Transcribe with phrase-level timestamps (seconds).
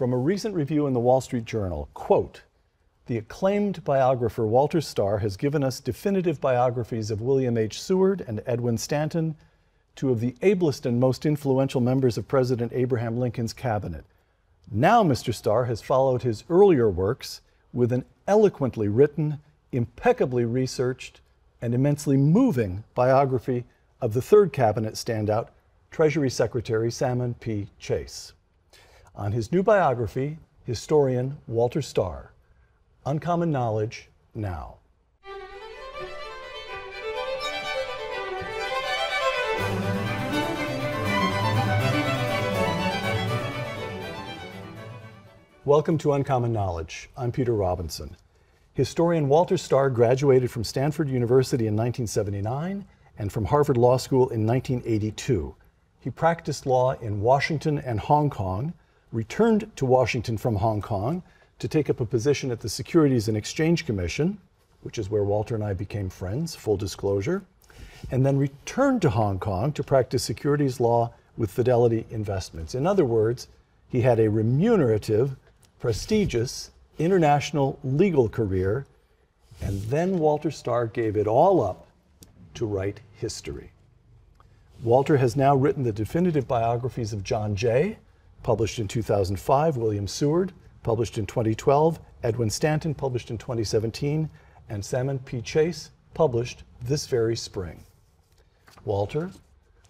[0.00, 2.40] From a recent review in the Wall Street Journal, quote,
[3.04, 7.82] the acclaimed biographer Walter Stahr has given us definitive biographies of William H.
[7.82, 9.36] Seward and Edwin Stanton,
[9.94, 14.06] two of the ablest and most influential members of President Abraham Lincoln's cabinet.
[14.70, 15.34] Now, Mr.
[15.34, 17.42] Stahr has followed his earlier works
[17.74, 19.38] with an eloquently written,
[19.70, 21.20] impeccably researched,
[21.60, 23.66] and immensely moving biography
[24.00, 25.48] of the third cabinet standout,
[25.90, 27.68] Treasury Secretary Salmon P.
[27.78, 28.32] Chase.
[29.20, 32.28] On his new biography, historian Walter Stahr,
[33.04, 34.76] Uncommon Knowledge Now.
[45.66, 47.10] Welcome to Uncommon Knowledge.
[47.14, 48.16] I'm Peter Robinson.
[48.72, 52.86] Historian Walter Stahr graduated from Stanford University in 1979
[53.18, 55.54] and from Harvard Law School in 1982.
[55.98, 58.72] He practiced law in Washington and Hong Kong,
[59.12, 61.22] returned to Washington from Hong Kong
[61.58, 64.38] to take up a position at the Securities and Exchange Commission,
[64.82, 67.42] which is where Walter and I became friends, full disclosure,
[68.10, 72.74] and then returned to Hong Kong to practice securities law with Fidelity Investments.
[72.74, 73.48] In other words,
[73.88, 75.36] he had a remunerative,
[75.80, 78.86] prestigious, international legal career,
[79.60, 81.86] and then Walter Stahr gave it all up
[82.54, 83.72] to write history.
[84.82, 87.98] Walter has now written the definitive biographies of John Jay,
[88.42, 90.52] published in 2005, William Seward,
[90.82, 94.28] published in 2012, Edwin Stanton, published in 2017,
[94.68, 95.40] and Salmon P.
[95.40, 97.84] Chase, published this very spring.
[98.84, 99.30] Walter,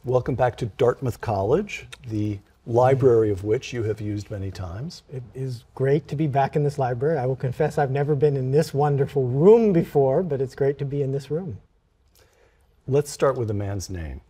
[0.05, 5.03] welcome back to Dartmouth College, the library of which you have used many times.
[5.13, 7.19] It is great to be back in this library.
[7.19, 10.85] I will confess I've never been in this wonderful room before, but it's great to
[10.85, 11.59] be in this room.
[12.87, 14.21] Let's start with the man's name.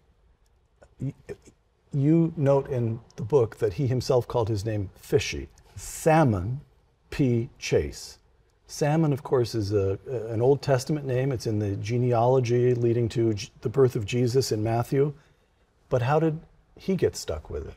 [1.92, 6.60] You note in the book that he himself called his name Fishy, Salmon
[7.10, 7.50] P.
[7.58, 8.18] Chase.
[8.66, 11.32] Salmon, of course, is a, an Old Testament name.
[11.32, 15.12] It's in the genealogy leading to the birth of Jesus in Matthew.
[15.88, 16.38] But how did
[16.76, 17.74] he get stuck with it?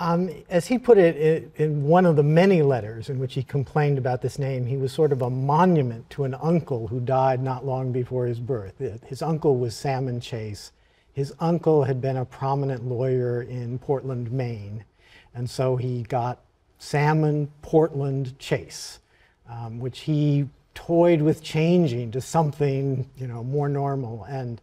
[0.00, 3.98] Um, as he put it in one of the many letters in which he complained
[3.98, 7.66] about this name, he was sort of a monument to an uncle who died not
[7.66, 8.78] long before his birth.
[9.06, 10.72] His uncle was Salmon Chase.
[11.12, 14.84] His uncle had been a prominent lawyer in Portland, Maine,
[15.34, 16.40] and so he got
[16.78, 18.98] Salmon Portland Chase,
[19.48, 24.60] um, which he toyed with changing to something you know more normal and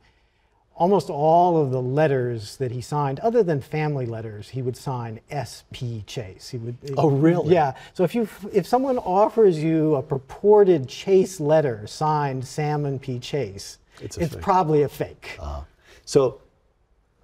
[0.79, 5.19] almost all of the letters that he signed, other than family letters, he would sign
[5.29, 6.05] S.P.
[6.07, 6.49] Chase.
[6.49, 6.77] He would.
[6.97, 7.53] Oh, really?
[7.53, 7.73] Yeah.
[7.93, 13.19] So if you if someone offers you a purported Chase letter signed Salmon P.
[13.19, 15.37] Chase, it's, it's probably a fake.
[15.39, 15.61] Uh,
[16.09, 16.41] so.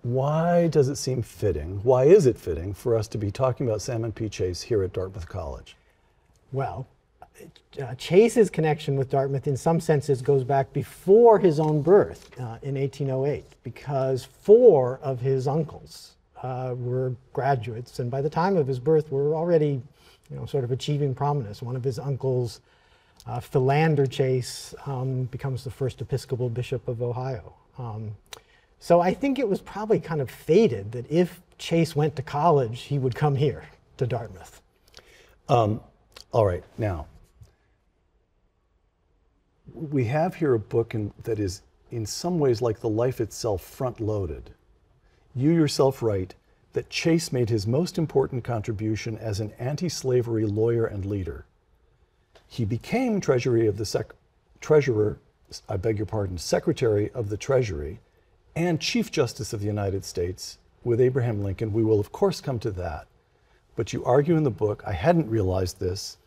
[0.03, 1.79] Why does it seem fitting?
[1.81, 4.29] Why is it fitting for us to be talking about Salmon P.
[4.29, 5.75] Chase here at Dartmouth College?
[6.51, 6.85] Well,
[7.81, 12.59] uh, Chase's connection with Dartmouth, in some senses, goes back before his own birth uh,
[12.61, 16.13] in 1808, because four of his uncles
[16.43, 19.81] uh, were graduates, and by the time of his birth, were already,
[20.29, 21.61] you know, sort of achieving prominence.
[21.61, 22.61] One of his uncles,
[23.27, 27.53] uh, Philander Chase, um, becomes the first Episcopal bishop of Ohio.
[27.77, 28.15] Um,
[28.85, 32.81] so I think it was probably kind of fated that if Chase went to college,
[32.81, 33.63] he would come here
[33.97, 34.61] to Dartmouth.
[35.49, 35.81] Um,
[36.31, 37.07] all right, now
[39.73, 43.63] we have here a book in, that is in some ways like the life itself
[43.63, 44.51] front loaded.
[45.33, 46.35] You yourself write
[46.73, 51.45] that Chase made his most important contribution as an anti slavery lawyer and leader.
[52.47, 54.13] He became Treasury of the Sec-
[54.61, 55.17] Treasurer,
[55.67, 57.99] I beg your pardon, Secretary of the Treasury
[58.55, 61.73] and Chief Justice of the United States with Abraham Lincoln.
[61.73, 63.07] We will, of course, come to that.
[63.75, 66.17] But you argue in the book, I hadn't realized this,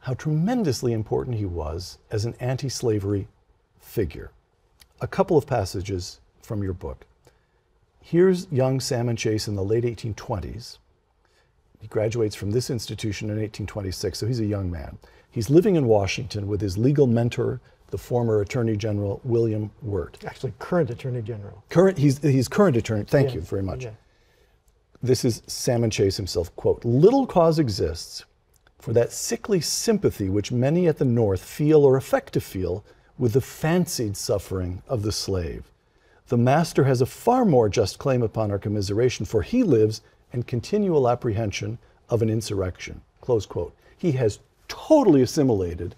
[0.00, 3.26] how tremendously important he was as an anti slavery
[3.80, 4.30] figure.
[5.00, 7.06] A couple of passages from your book.
[8.00, 10.78] Here's young Salmon Chase in the late 1820s.
[11.80, 14.98] He graduates from this institution in 1826, so he's a young man.
[15.30, 17.60] He's living in Washington with his legal mentor,
[17.90, 20.24] the former Attorney General William Wirt.
[20.24, 21.62] Actually, current Attorney General.
[21.68, 23.04] Current, he's, he's current attorney.
[23.04, 23.34] Thank yes.
[23.34, 23.84] you very much.
[23.84, 23.90] Yeah.
[25.02, 26.54] This is Salmon Chase himself.
[26.56, 28.24] Quote, little cause exists
[28.78, 32.84] for that sickly sympathy which many at the North feel or affect to feel
[33.18, 35.70] with the fancied suffering of the slave.
[36.28, 40.00] The master has a far more just claim upon our commiseration, for he lives
[40.32, 41.78] in continual apprehension
[42.08, 43.00] of an insurrection.
[43.20, 43.74] Close quote.
[43.96, 44.38] He has
[44.68, 45.96] totally assimilated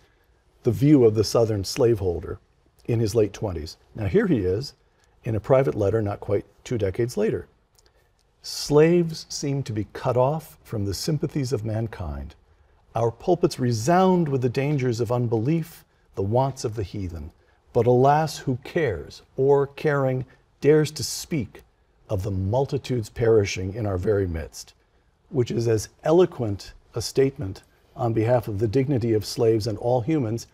[0.63, 2.39] the view of the Southern slaveholder
[2.85, 3.77] in his late 20s.
[3.95, 4.75] Now, here he is
[5.25, 7.47] in a private letter not quite two decades later.
[8.43, 12.35] Slaves seem to be cut off from the sympathies of mankind.
[12.95, 17.31] Our pulpits resound with the dangers of unbelief, the wants of the heathen.
[17.73, 20.27] But alas, who cares, or caring,
[20.61, 21.63] dares to speak
[22.09, 24.75] of the multitudes perishing in our very midst?
[25.31, 27.63] Which is as eloquent a statement
[27.97, 30.47] on behalf of the dignity of slaves and all humans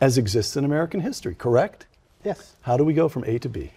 [0.00, 1.86] as exists in American history, correct?
[2.24, 2.54] Yes.
[2.62, 3.70] How do we go from A to B?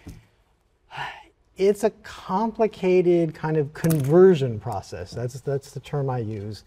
[1.56, 5.10] It's a complicated kind of conversion process.
[5.10, 6.64] That's, that's the term I use,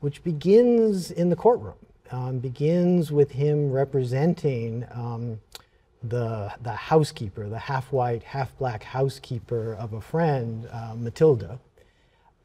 [0.00, 1.74] which begins in the courtroom,
[2.10, 5.40] um, begins with him representing um,
[6.02, 11.58] the, the housekeeper, the half white, half black housekeeper of a friend, uh, Matilda,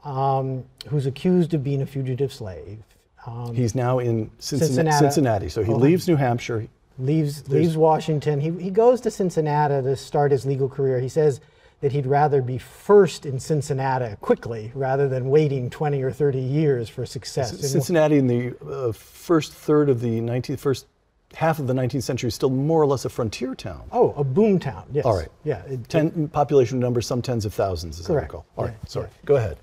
[0.04, 2.80] um, who's accused of being a fugitive slave.
[3.26, 5.50] Um, He's now in Cincinnati, Cincinnati.
[5.50, 5.78] So he Oh.
[5.78, 6.68] leaves New Hampshire.
[7.00, 8.40] leaves leaves Washington.
[8.42, 11.00] He, he goes to Cincinnati to start his legal career.
[11.00, 11.40] He says
[11.82, 16.90] that he'd rather be first in Cincinnati quickly rather than waiting 20 or 30 years
[16.90, 17.58] for success.
[17.60, 20.86] Cincinnati in the uh, first third of the 19th, first
[21.34, 23.82] half of the 19th century is still more or less a frontier town.
[23.92, 24.84] oh, a boom town.
[24.92, 25.06] Yes.
[25.06, 25.30] All right.
[25.44, 25.62] Yeah.
[25.64, 28.24] it- Ten, population number some tens of thousands, as Correct.
[28.26, 28.46] I recall.
[28.58, 29.08] All right, Yeah, sorry.
[29.12, 29.26] yeah.
[29.26, 29.58] Go ahead.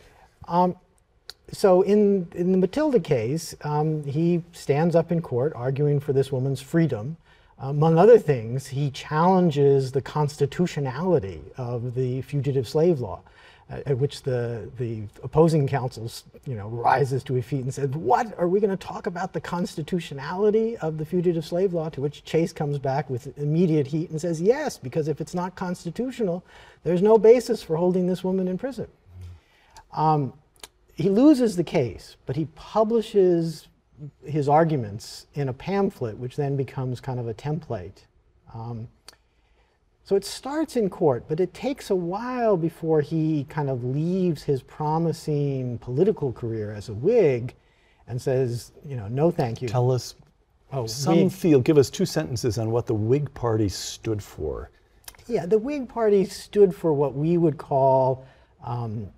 [1.53, 6.31] So in in the Matilda case, um, he stands up in court arguing for this
[6.31, 7.17] woman's freedom.
[7.61, 13.21] Among other things, he challenges the constitutionality of the fugitive slave law,
[13.69, 16.09] uh, at which the the opposing counsel,
[16.47, 19.33] you know, rises to his feet and says, "What are we going to talk about
[19.33, 24.11] the constitutionality of the fugitive slave law?" To which Chase comes back with immediate heat
[24.11, 26.45] and says, "Yes, because if it's not constitutional,
[26.85, 28.87] there's no basis for holding this woman in prison."
[30.99, 33.69] He loses the case, but he publishes
[34.25, 38.05] his arguments in a pamphlet, which then becomes kind of a template.
[38.53, 38.89] Um,
[40.03, 44.43] so it starts in court, but it takes a while before he kind of leaves
[44.43, 47.55] his promising political career as a Whig
[48.09, 49.69] and says, you know, no thank you.
[49.69, 50.17] Tell us
[50.73, 54.71] oh, some feel, give us two sentences on what the Whig Party stood for.
[55.29, 58.27] Yeah, the Whig Party stood for what we would call
[58.65, 59.11] um,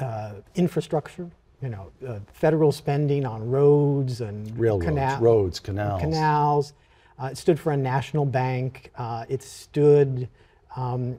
[0.00, 1.30] uh, infrastructure,
[1.62, 6.00] you know, uh, federal spending on roads and Railroads, cana- roads, canals.
[6.00, 6.72] canals.
[7.18, 8.90] Uh, it stood for a national bank.
[8.96, 10.28] Uh, it stood
[10.76, 11.16] um,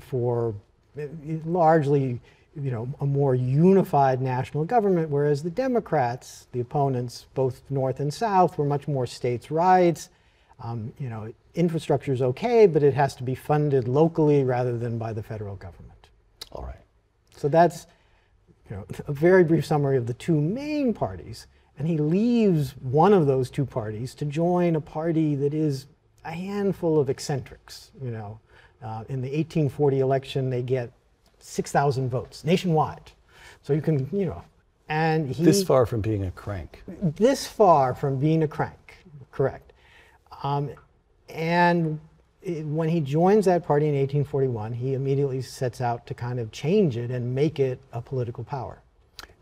[0.00, 0.54] for
[0.98, 1.02] uh,
[1.44, 2.20] largely,
[2.58, 8.12] you know, a more unified national government, whereas the Democrats, the opponents, both North and
[8.12, 10.08] South, were much more states' rights.
[10.62, 14.96] Um, you know, infrastructure is okay, but it has to be funded locally rather than
[14.96, 16.08] by the federal government.
[16.52, 16.80] All right.
[17.36, 17.86] So that's
[18.70, 21.46] you know, a very brief summary of the two main parties.
[21.78, 25.86] And he leaves one of those two parties to join a party that is
[26.24, 27.90] a handful of eccentrics.
[28.02, 28.40] You know,
[28.82, 30.90] uh, in the 1840 election, they get
[31.38, 33.12] 6,000 votes nationwide.
[33.62, 34.42] So you can, you know,
[34.88, 36.82] and he This far from being a crank.
[37.02, 38.98] this far from being a crank,
[39.32, 39.72] correct.
[40.42, 40.70] Um,
[41.28, 41.98] and
[42.46, 46.96] when he joins that party in 1841, he immediately sets out to kind of change
[46.96, 48.80] it and make it a political power.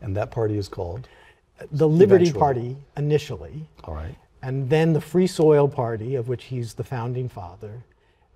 [0.01, 1.07] And that party is called?
[1.71, 2.39] The Liberty Eventually.
[2.39, 4.15] Party initially, All right.
[4.41, 7.83] and then the Free Soil Party, of which he's the founding father,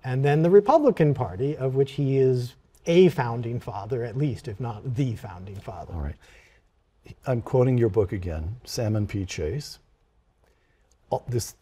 [0.04, 2.54] and then the Republican Party, of which he is
[2.86, 5.92] a founding father, at least, if not the founding father.
[5.92, 6.16] All right.
[7.26, 9.24] I'm quoting your book again, Salmon P.
[9.26, 9.78] Chase.
[11.10, 11.56] All this,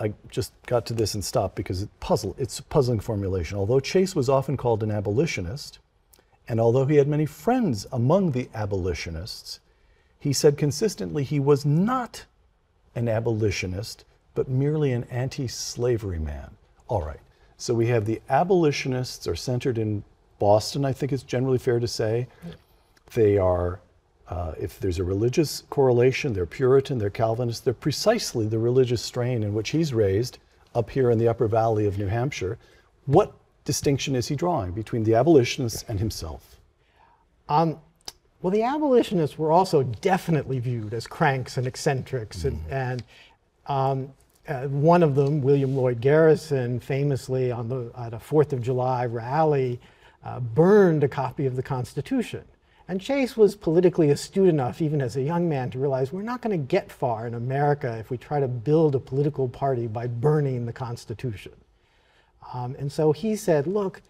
[0.00, 3.58] I just got to this and stopped because it puzzle, it's a puzzling formulation.
[3.58, 5.78] Although Chase was often called an abolitionist,
[6.48, 9.60] and although he had many friends among the abolitionists,
[10.18, 12.24] he said consistently he was not
[12.94, 14.04] an abolitionist,
[14.34, 16.50] but merely an anti slavery man.
[16.88, 17.20] All right.
[17.56, 20.02] So we have the abolitionists are centered in
[20.38, 22.26] Boston, I think it's generally fair to say.
[23.12, 23.80] They are,
[24.30, 29.42] uh, if there's a religious correlation, they're Puritan, they're Calvinist, they're precisely the religious strain
[29.42, 30.38] in which he's raised
[30.74, 32.58] up here in the upper valley of New Hampshire.
[33.06, 33.34] What
[33.64, 36.56] distinction is he drawing between the abolitionists and himself?
[38.42, 43.02] Well, the abolitionists were also definitely viewed as cranks and eccentrics, and, and
[43.66, 44.12] um,
[44.48, 49.06] uh, one of them, William Lloyd Garrison, famously on the at a Fourth of July
[49.06, 49.80] rally,
[50.24, 52.44] uh, burned a copy of the Constitution.
[52.90, 56.40] And Chase was politically astute enough, even as a young man, to realize we're not
[56.42, 60.08] going to get far in America if we try to build a political party by
[60.08, 61.52] burning the Constitution.
[62.52, 64.02] Um, and so he said, look,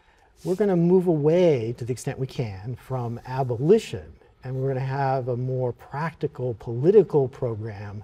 [0.45, 4.77] we're going to move away to the extent we can from abolition, and we're going
[4.77, 8.03] to have a more practical political program,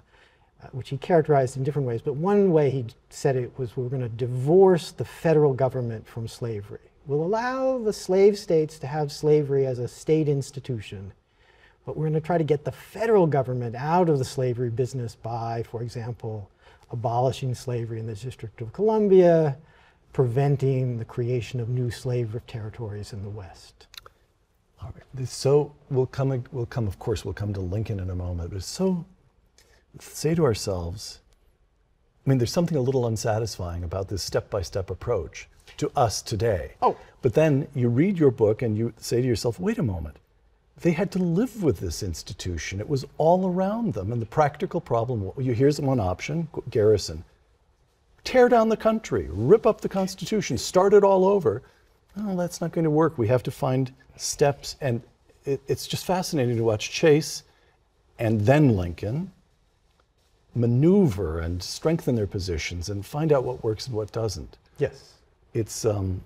[0.61, 2.03] uh, which he characterized in different ways.
[2.03, 6.27] But one way he said it was we're going to divorce the federal government from
[6.27, 6.86] slavery.
[7.07, 11.13] We'll allow the slave states to have slavery as a state institution,
[11.85, 15.15] but we're going to try to get the federal government out of the slavery business
[15.15, 16.51] by, for example,
[16.91, 19.57] abolishing slavery in the District of Columbia,
[20.11, 23.87] preventing the creation of new slave territories in the West.
[24.81, 25.27] All right.
[25.27, 26.43] So we'll come.
[26.51, 26.87] We'll come.
[26.87, 28.51] Of course, we'll come to Lincoln in a moment.
[28.51, 29.05] But so
[29.99, 31.19] say to ourselves.
[32.25, 35.47] I mean, there's something a little unsatisfying about this step-by-step approach
[35.77, 36.73] to us today.
[36.81, 36.97] Oh.
[37.21, 40.17] But then you read your book and you say to yourself, wait a moment.
[40.81, 42.79] They had to live with this institution.
[42.79, 44.11] It was all around them.
[44.11, 47.23] And the practical problem, you here's one option, Garrison.
[48.23, 51.63] Tear down the country, rip up the Constitution, start it all over.
[52.19, 53.17] Oh, that's not going to work.
[53.17, 54.75] We have to find steps.
[54.81, 55.01] And
[55.45, 57.43] it, it's just fascinating to watch Chase
[58.19, 59.31] and then Lincoln
[60.53, 64.57] maneuver and strengthen their positions and find out what works and what doesn't.
[64.77, 65.13] Yes.
[65.53, 66.21] It's, um,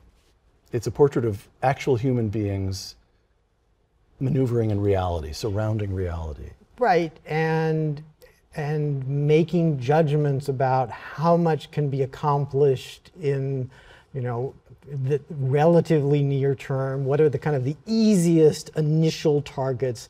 [0.71, 2.95] it's a portrait of actual human beings
[4.19, 6.51] maneuvering in reality, surrounding reality.
[6.77, 8.03] Right, and
[8.55, 13.69] and making judgments about how much can be accomplished in,
[14.13, 14.53] you know,
[15.05, 17.05] the relatively near term.
[17.05, 20.09] What are the kind of the easiest initial targets?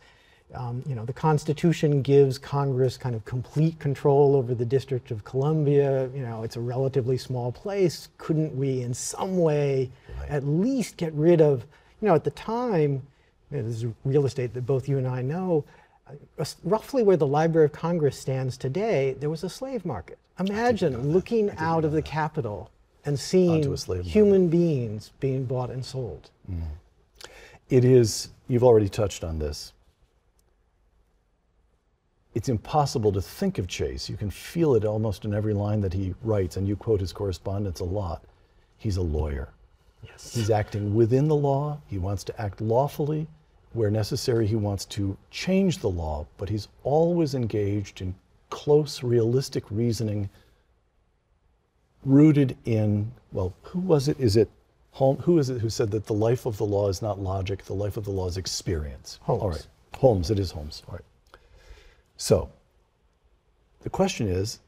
[0.53, 5.23] Um, you know, the Constitution gives Congress kind of complete control over the District of
[5.23, 6.09] Columbia.
[6.13, 8.09] You know, it's a relatively small place.
[8.17, 9.89] Couldn't we, in some way,
[10.19, 10.29] right.
[10.29, 11.65] at least get rid of?
[12.01, 13.01] You know, at the time,
[13.49, 15.63] you know, this is real estate that both you and I know.
[16.07, 20.17] Uh, roughly where the Library of Congress stands today, there was a slave market.
[20.39, 22.71] Imagine looking out of the Capitol
[23.05, 26.29] and seeing human beings being bought and sold.
[26.51, 26.61] Mm.
[27.69, 29.73] It is, you've already touched on this.
[32.33, 34.09] It's impossible to think of Chase.
[34.09, 37.11] You can feel it almost in every line that he writes, and you quote his
[37.11, 38.23] correspondence a lot.
[38.77, 39.49] He's a lawyer.
[40.03, 40.33] Yes.
[40.33, 41.79] He's acting within the law.
[41.87, 43.27] He wants to act lawfully.
[43.73, 48.15] Where necessary, he wants to change the law, but he's always engaged in
[48.49, 50.29] close, realistic reasoning
[52.03, 54.19] rooted in, well, who was it?
[54.19, 54.49] Is it
[54.91, 55.23] Holmes?
[55.23, 57.73] Who is it who said that the life of the law is not logic, the
[57.73, 59.19] life of the law is experience?
[59.21, 59.41] Holmes.
[59.41, 59.67] All right.
[59.95, 60.83] Holmes, it is Holmes.
[60.87, 61.05] All right.
[62.21, 62.51] So,
[63.81, 64.59] the question is,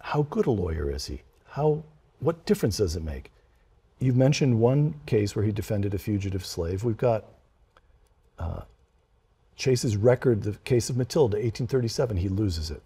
[0.00, 1.22] how good a lawyer is he?
[1.48, 1.82] How,
[2.20, 3.32] what difference does it make?
[3.98, 6.84] You've mentioned one case where he defended a fugitive slave.
[6.84, 7.24] We've got
[8.38, 8.60] uh,
[9.56, 12.80] Chase's record, the case of Matilda, 1837, he loses it.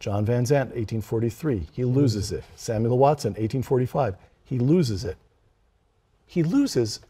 [0.00, 2.44] John Van Zandt, 1843, he loses it.
[2.56, 5.18] Samuel Watson, 1845, he loses it.
[6.24, 7.00] He loses,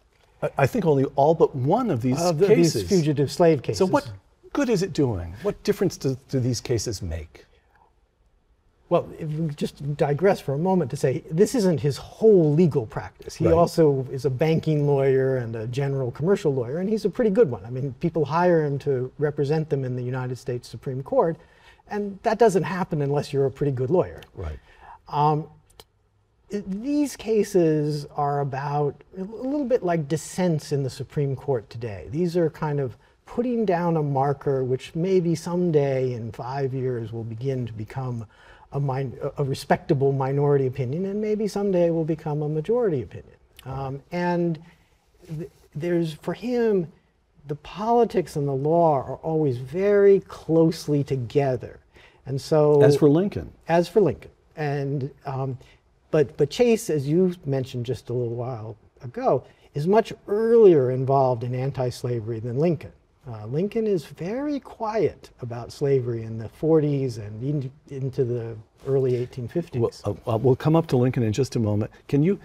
[0.58, 2.74] I think, only all but one of these of cases.
[2.74, 3.78] These fugitive slave cases.
[3.78, 4.10] So, what
[4.54, 5.34] good is it doing?
[5.42, 7.44] What difference do, do these cases make?
[8.88, 12.86] Well, if we just digress for a moment to say this isn't his whole legal
[12.86, 13.34] practice.
[13.34, 13.54] He right.
[13.54, 17.50] also is a banking lawyer and a general commercial lawyer, and he's a pretty good
[17.50, 17.64] one.
[17.64, 21.36] I mean, people hire him to represent them in the United States Supreme Court,
[21.88, 24.20] and that doesn't happen unless you're a pretty good lawyer.
[24.34, 24.58] Right.
[25.08, 25.48] Um,
[26.50, 32.06] these cases are about a little bit like dissents in the Supreme Court today.
[32.10, 32.96] These are kind of
[33.26, 38.26] putting down a marker which maybe someday in five years will begin to become
[38.72, 43.36] a, min- a respectable minority opinion, and maybe someday will become a majority opinion.
[43.64, 44.60] Um, and
[45.38, 46.90] th- there's, for him,
[47.46, 51.80] the politics and the law are always very closely together.
[52.26, 55.58] And so, as for Lincoln, as for Lincoln, and um,
[56.10, 61.44] but but Chase, as you mentioned just a little while ago, is much earlier involved
[61.44, 62.92] in anti-slavery than Lincoln.
[63.26, 68.54] Uh, Lincoln is very quiet about slavery in the 40s and in, into the
[68.86, 70.04] early 1850s.
[70.04, 71.90] Well, uh, we'll come up to Lincoln in just a moment.
[72.06, 72.38] Can you?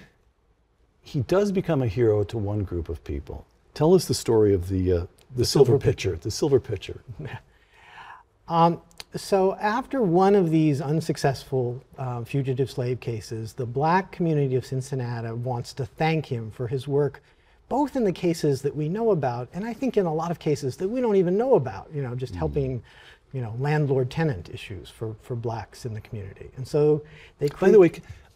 [1.02, 3.46] He does become a hero to one group of people.
[3.74, 5.08] Tell us the story of the uh, the,
[5.38, 6.24] the, silver, silver pitcher, pitcher.
[6.24, 7.02] The silver pitcher.
[8.48, 8.82] um,
[9.16, 15.32] so after one of these unsuccessful uh, fugitive slave cases, the black community of Cincinnati
[15.32, 17.22] wants to thank him for his work
[17.70, 20.40] both in the cases that we know about, and I think in a lot of
[20.40, 22.38] cases that we don't even know about, you know, just mm.
[22.38, 22.84] helping,
[23.32, 26.50] you know, landlord-tenant issues for, for blacks in the community.
[26.58, 27.04] And so
[27.38, 27.92] they By the way,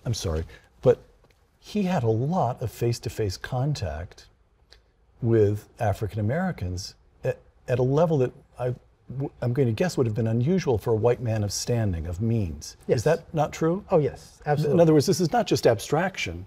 [0.06, 0.46] I'm sorry,
[0.82, 1.02] but
[1.60, 4.28] he had a lot of face-to-face contact
[5.22, 8.75] with African Americans at, at a level that I,
[9.42, 12.22] I'm going to guess would have been unusual for a white man of standing, of
[12.22, 12.78] means.
[12.88, 12.98] Yes.
[12.98, 13.84] Is that not true?
[13.90, 14.75] Oh, yes, absolutely.
[14.75, 16.46] In other words, this is not just abstraction.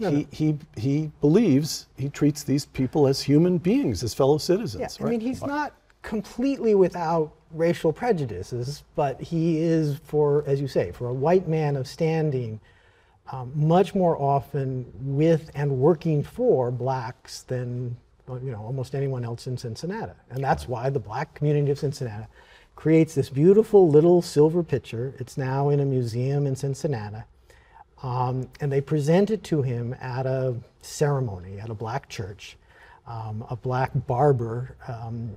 [0.00, 4.80] No, he, he, he believes he treats these people as human beings, as fellow citizens.
[4.80, 5.08] Yeah, right?
[5.08, 10.90] I mean, he's not completely without racial prejudices, but he is, for as you say,
[10.92, 12.60] for a white man of standing,
[13.32, 17.96] um, much more often with and working for blacks than
[18.42, 22.26] you know almost anyone else in Cincinnati, and that's why the black community of Cincinnati
[22.74, 25.14] creates this beautiful little silver pitcher.
[25.18, 27.22] It's now in a museum in Cincinnati.
[28.02, 32.56] Um, and they present it to him at a ceremony at a black church.
[33.06, 35.36] Um, a black barber um,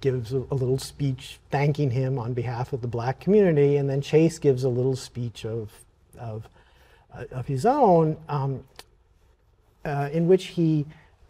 [0.00, 4.00] gives a, a, little speech thanking him on behalf of the black community, and then
[4.00, 5.72] Chase gives a little speech of,
[6.18, 6.48] of,
[7.12, 8.62] uh, of his own um,
[9.84, 10.84] uh, in which he,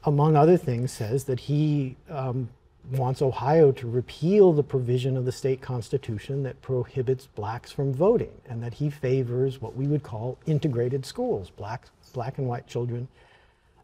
[0.04, 2.48] among other things, says that he um,
[2.90, 8.32] wants Ohio to repeal the provision of the state constitution that prohibits blacks from voting,
[8.48, 13.08] and that he favors what we would call integrated schools, black, black and white children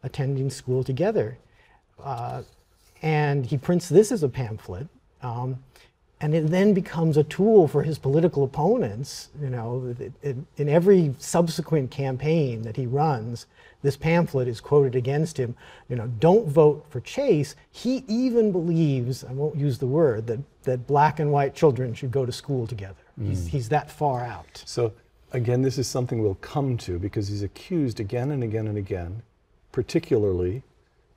[0.03, 1.39] attending school together.
[2.03, 2.43] Uh,
[3.03, 4.89] and he prints this as a pamphlet.
[5.23, 5.59] Um,
[6.21, 9.31] and it then becomes a tool for his political opponents.
[9.41, 13.47] You know, in, in every subsequent campaign that he runs,
[13.83, 15.57] this pamphlet is quoted against him.
[15.89, 17.57] You know, don't vote for Chase.
[17.71, 22.11] He even believes, I won't use the word, that, that black and white children should
[22.11, 22.95] go to school together.
[23.19, 23.29] Mm.
[23.29, 24.63] He's, he's that far out.
[24.67, 24.93] So,
[25.33, 29.23] again, this is something we'll come to because he's accused again and again and again,
[29.73, 30.63] particularly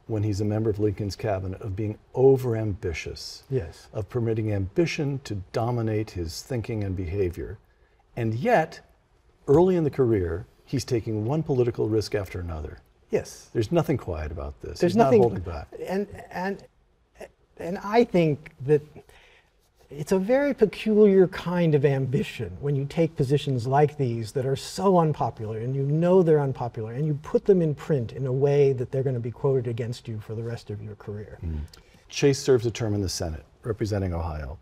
[0.08, 3.43] when he's a member of Lincoln's cabinet, of being overambitious.
[3.50, 3.88] Yes.
[3.93, 7.58] Of permitting ambition to dominate his thinking and behavior.
[8.15, 8.82] And yet,
[9.48, 12.79] early in the career, he's taking one political risk after another.
[13.12, 13.50] Yes.
[13.53, 14.79] There's nothing quiet about this.
[14.79, 15.67] There's he's nothing not holding back.
[15.88, 16.63] And and
[17.58, 18.82] and I think that
[19.89, 24.55] it's a very peculiar kind of ambition when you take positions like these that are
[24.55, 28.32] so unpopular and you know they're unpopular and you put them in print in a
[28.32, 31.38] way that they're going to be quoted against you for the rest of your career.
[31.46, 31.60] Mm.
[32.10, 34.58] Chase serves a term in the Senate representing Ohio.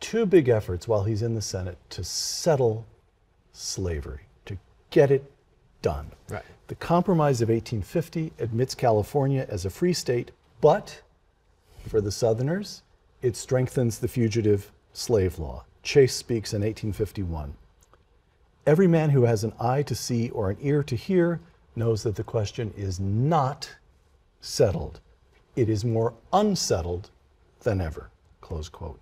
[0.00, 2.86] Two big efforts while he's in the Senate to settle
[3.52, 4.25] slavery,
[4.90, 5.30] get it
[5.82, 6.12] done.
[6.28, 6.44] Right.
[6.68, 11.02] The Compromise of 1850 admits California as a free state, but
[11.86, 12.82] for the Southerners,
[13.22, 15.64] it strengthens the fugitive slave law.
[15.82, 17.54] Chase speaks in 1851.
[18.66, 21.40] Every man who has an eye to see or an ear to hear
[21.76, 23.76] knows that the question is not
[24.40, 25.00] settled.
[25.54, 27.10] It is more unsettled
[27.60, 28.10] than ever.
[28.40, 28.98] Close quote.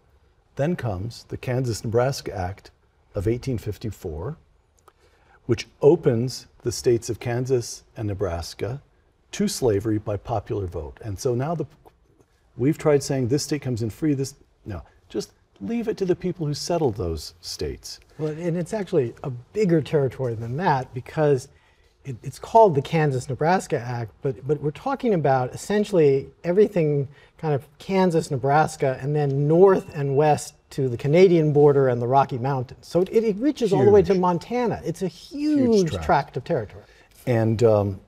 [0.56, 2.70] Then comes the Kansas Nebraska Act
[3.14, 4.36] of 1854,
[5.46, 8.80] which opens the states of Kansas and Nebraska
[9.32, 10.98] to slavery by popular vote.
[11.02, 11.66] And so now the
[12.56, 16.14] We've tried saying this state comes in free, this, no, just leave it to the
[16.14, 17.98] people who settled those states.
[18.18, 21.48] Well, and it's actually a bigger territory than that because
[22.04, 27.54] it, it's called the Kansas Nebraska Act, but, but we're talking about essentially everything kind
[27.54, 32.38] of Kansas, Nebraska, and then north and west to the Canadian border and the Rocky
[32.38, 32.86] Mountains.
[32.86, 33.78] So it, it reaches huge.
[33.78, 34.80] all the way to Montana.
[34.84, 36.04] It's a huge, huge tract.
[36.04, 36.36] tract.
[36.36, 36.84] of territory.
[37.26, 38.00] And um,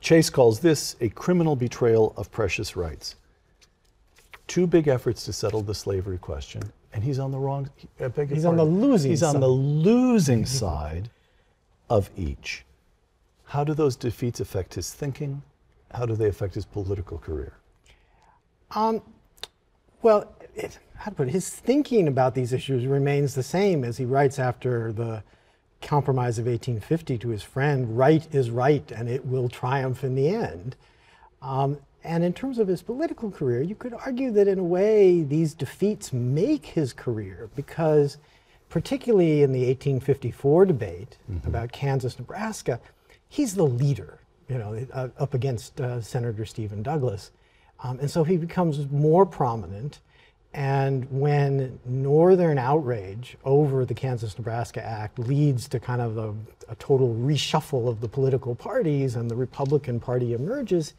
[0.00, 3.16] Chase calls this a criminal betrayal of precious rights
[4.52, 7.70] two big efforts to settle the slavery question, and he's on the wrong.
[8.28, 9.10] he's on the losing.
[9.10, 9.34] He's side.
[9.34, 11.08] on the losing side
[11.88, 12.66] of each.
[13.44, 15.42] How do those defeats affect his thinking?
[15.92, 17.54] How do they affect his political career?
[18.72, 19.00] Um,
[20.02, 23.96] well, it, how to put it, his thinking about these issues remains the same as
[23.96, 25.22] he writes after the
[25.82, 30.28] Compromise of 1850 to his friend, right is right and it will triumph in the
[30.28, 30.76] end.
[31.42, 35.22] Um, and in terms of his political career, you could argue that in a way
[35.22, 38.18] these defeats make his career because,
[38.68, 41.46] particularly in the 1854 debate mm-hmm.
[41.46, 42.80] about Kansas, Nebraska,
[43.28, 47.30] he's the leader, you know, uh, up against uh, Senator Stephen Douglas.
[47.82, 50.00] Um, and so he becomes more prominent.
[50.54, 56.34] And when Northern outrage over the Kansas Nebraska Act leads to kind of a,
[56.68, 60.92] a total reshuffle of the political parties and the Republican Party emerges,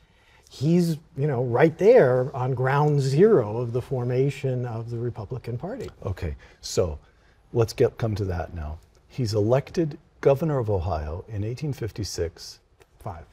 [0.49, 5.89] he's you know right there on ground zero of the formation of the Republican Party.
[6.03, 6.97] Okay, so
[7.53, 8.79] let's get come to that now.
[9.07, 12.59] He's elected governor of Ohio in 1856.
[12.99, 13.25] Five.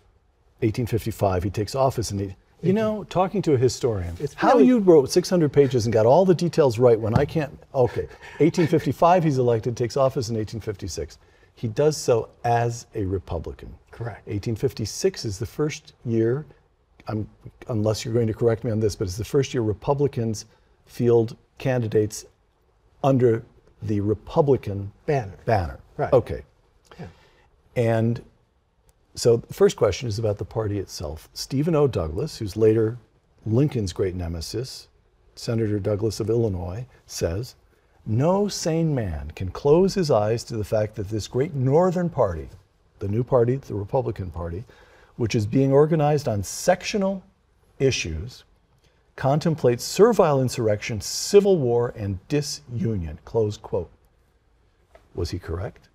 [0.60, 1.44] 1855.
[1.44, 2.18] He takes office in.
[2.18, 5.92] The, you know, talking to a historian, it's how really, you wrote 600 pages and
[5.92, 7.52] got all the details right when I can't.
[7.74, 8.06] Okay,
[8.38, 11.18] 1855 he's elected, takes office in 1856.
[11.54, 13.74] He does so as a Republican.
[13.90, 14.26] Correct.
[14.26, 16.46] 1856 is the first year
[17.08, 17.28] I'm,
[17.68, 20.46] unless you're going to correct me on this, but it's the first year Republicans
[20.86, 22.24] field candidates
[23.02, 23.44] under
[23.82, 25.36] the Republican banner.
[25.44, 25.78] Banner.
[25.96, 26.12] Right.
[26.12, 26.42] Okay.
[26.98, 27.06] Yeah.
[27.76, 28.22] And
[29.20, 31.28] so the first question is about the party itself.
[31.34, 31.86] Stephen O.
[31.86, 32.96] Douglas, who's later
[33.44, 34.88] Lincoln's great nemesis,
[35.34, 37.54] Senator Douglas of Illinois, says,
[38.06, 42.48] no sane man can close his eyes to the fact that this great Northern party,
[42.98, 44.64] the new party, the Republican Party,
[45.16, 47.22] which is being organized on sectional
[47.78, 48.44] issues,
[49.16, 53.18] contemplates servile insurrection, civil war, and disunion.
[53.26, 53.90] Close quote.
[55.14, 55.89] Was he correct?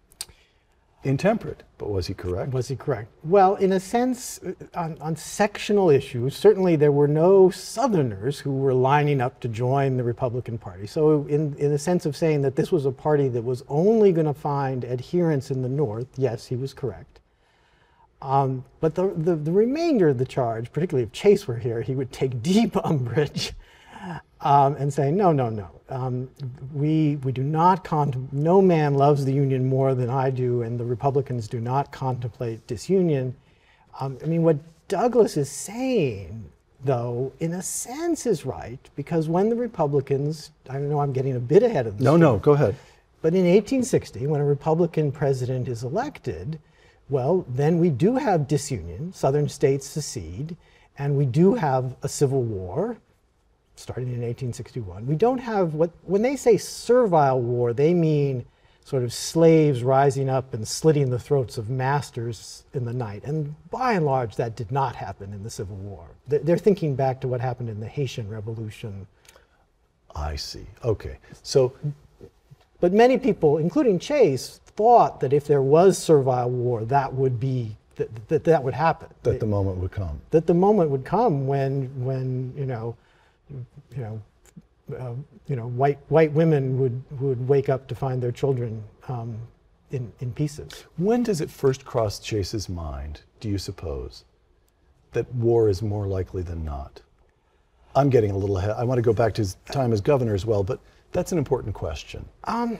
[1.06, 2.52] Intemperate, but was he correct?
[2.52, 3.12] Was he correct?
[3.24, 8.52] Well, in a sense, uh, on, on, sectional issues, certainly there were no Southerners who
[8.52, 10.88] were lining up to join the Republican Party.
[10.88, 14.12] So, in, in the sense of saying that this was a party that was only
[14.12, 17.20] going to find adherents in the North, yes, he was correct.
[18.24, 21.94] Um, but the, the, the, remainder of the charge, particularly if Chase were here, he
[21.94, 23.54] would take deep umbrage
[24.42, 25.70] um, and say, no, no, no.
[25.90, 26.30] Um,
[26.74, 30.80] we, we do not contemplate, no man loves the Union more than I do, and
[30.80, 33.36] the Republicans do not contemplate disunion.
[34.00, 36.50] Um, I mean, what Douglas is saying,
[36.84, 41.40] though, in a sense is right, because when the Republicans, I know I'm getting a
[41.40, 42.04] bit ahead of this.
[42.04, 42.76] No, story, no, go ahead.
[43.22, 46.60] But in 1860, when a Republican president is elected,
[47.10, 50.56] well, then we do have disunion, southern states secede,
[50.98, 52.98] and we do have a civil war
[53.76, 55.06] starting in 1861.
[55.06, 58.46] We don't have what, when they say servile war, they mean
[58.86, 63.24] sort of slaves rising up and slitting the throats of masters in the night.
[63.24, 66.06] And by and large, that did not happen in the Civil War.
[66.28, 69.08] They're thinking back to what happened in the Haitian Revolution.
[70.16, 70.68] I see.
[70.84, 71.18] Okay.
[71.42, 71.74] So,
[72.80, 77.76] but many people, including Chase, thought that if there was servile war, that would be
[77.96, 79.10] that that, that would happen.
[79.24, 80.22] That the moment would come.
[80.30, 82.96] That the moment would come when when you know
[83.50, 83.66] you
[83.98, 84.22] know,
[84.98, 85.14] uh,
[85.48, 89.38] you know, white white women would would wake up to find their children um,
[89.92, 90.86] in in pieces.
[90.98, 93.22] When does it first cross Chase's mind?
[93.40, 94.26] Do you suppose
[95.14, 97.02] that war is more likely than not?
[97.96, 98.72] I'm getting a little ahead.
[98.72, 100.80] I want to go back to his time as governor as well, but
[101.14, 102.26] that's an important question.
[102.44, 102.78] Um,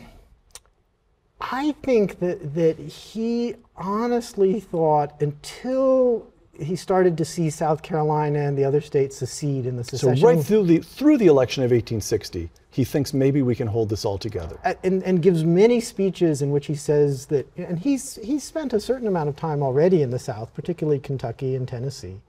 [1.40, 6.28] I think that that he honestly thought until
[6.60, 10.18] he started to see South Carolina and the other states secede in the secession.
[10.18, 13.90] So right through the through the election of 1860, he thinks maybe we can hold
[13.90, 14.60] this all together.
[14.84, 18.80] And, and gives many speeches in which he says that, and he's he's spent a
[18.80, 22.20] certain amount of time already in the South, particularly Kentucky and Tennessee,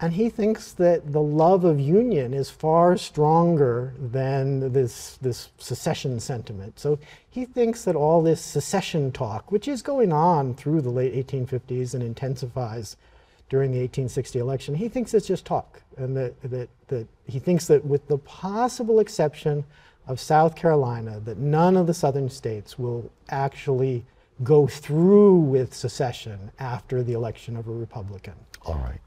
[0.00, 6.18] and he thinks that the love of union is far stronger than this this secession
[6.20, 6.78] sentiment.
[6.80, 6.98] So
[7.30, 11.94] he thinks that all this secession talk, which is going on through the late 1850s
[11.94, 12.96] and intensifies
[13.48, 15.82] during the 1860 election, he thinks it's just talk.
[15.96, 19.64] And that, that, that he thinks that with the possible exception
[20.06, 24.04] of South Carolina, that none of the southern states will actually
[24.42, 28.34] go through with secession after the election of a Republican.
[28.66, 29.00] All right.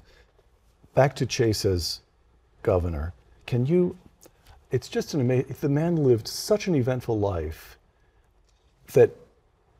[0.96, 2.02] Back to Chase as
[2.64, 3.14] governor.
[3.46, 3.98] Can you,
[4.72, 7.78] it's just an amazing, the man lived such an eventful life
[8.94, 9.12] that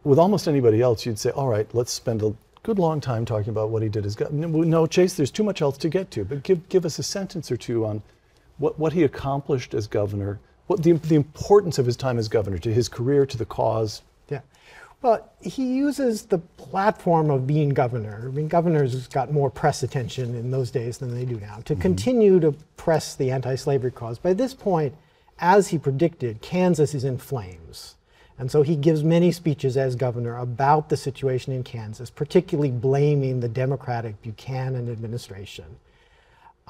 [0.04, 2.36] with almost anybody else, you'd say, all right, let's spend a
[2.68, 4.46] good long time talking about what he did as governor.
[4.46, 7.50] No, Chase, there's too much else to get to, but give, give us a sentence
[7.50, 8.04] or two on
[8.58, 12.58] what, what he accomplished as governor, what the, the importance of his time as governor
[12.58, 14.02] to his career, to the cause.
[14.28, 14.42] Yeah.
[15.02, 18.26] Well, he uses the platform of being governor.
[18.28, 21.74] I mean, governors got more press attention in those days than they do now to
[21.74, 21.82] mm-hmm.
[21.82, 24.20] continue to press the anti slavery cause.
[24.20, 24.94] By this point,
[25.40, 27.96] as he predicted, Kansas is in flames.
[28.40, 33.40] And so he gives many speeches as governor about the situation in Kansas, particularly blaming
[33.40, 35.66] the Democratic Buchanan administration.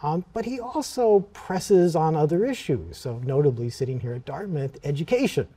[0.02, 5.48] Um, but he also presses on other issues, so notably sitting here at Dartmouth, education.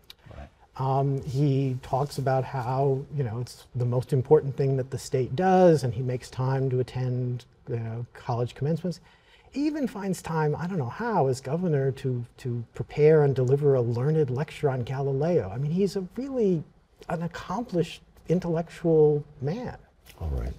[0.77, 5.37] Um, he talks about how you know it's the most important thing that the state
[5.37, 9.01] does, and he makes time to attend you know, college commencements
[9.53, 13.81] even finds time, I don't know how, as governor to, to prepare and deliver a
[13.81, 15.51] learned lecture on Galileo.
[15.53, 16.63] I mean, he's a really
[17.09, 19.77] an accomplished intellectual man.
[20.21, 20.53] All right.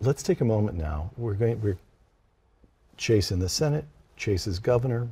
[0.00, 1.10] Let's take a moment now.
[1.16, 1.78] We're going, we're
[2.96, 3.84] Chase in the Senate,
[4.16, 5.08] Chase is governor.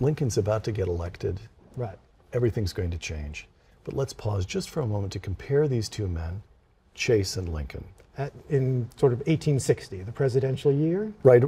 [0.00, 1.38] Lincoln's about to get elected.
[1.76, 1.98] Right.
[2.32, 3.46] Everything's going to change.
[3.84, 6.42] But let's pause just for a moment to compare these two men,
[6.98, 7.84] Chase and Lincoln
[8.18, 11.12] at, in sort of 1860, the presidential year?
[11.22, 11.44] Right.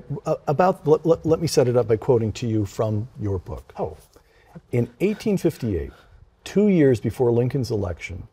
[0.47, 3.73] About, let, let, let, me set it up by quoting to you from your book.
[3.77, 3.97] Oh.
[4.73, 5.91] In 1858,
[6.45, 8.29] two years before Lincoln's election,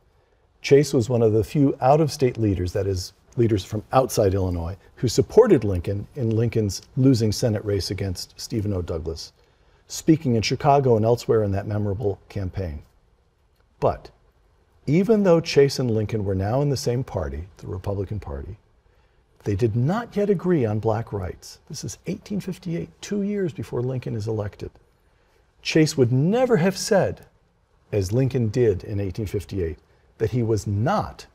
[0.62, 4.34] Chase was one of the few out of state leaders, that is, leaders from outside
[4.34, 8.82] Illinois, who supported Lincoln in Lincoln's losing Senate race against Stephen O.
[8.82, 9.34] Douglas,
[9.88, 12.84] speaking in Chicago and elsewhere in that memorable campaign.
[13.80, 14.10] But
[14.88, 18.58] even though Chase and Lincoln were now in the same party, the Republican Party,
[19.44, 21.60] they did not yet agree on black rights.
[21.70, 24.72] This is 1858, two years before Lincoln is elected.
[25.62, 27.26] Chase would never have said,
[27.92, 29.78] as Lincoln did in 1858,
[30.18, 31.26] that he was not,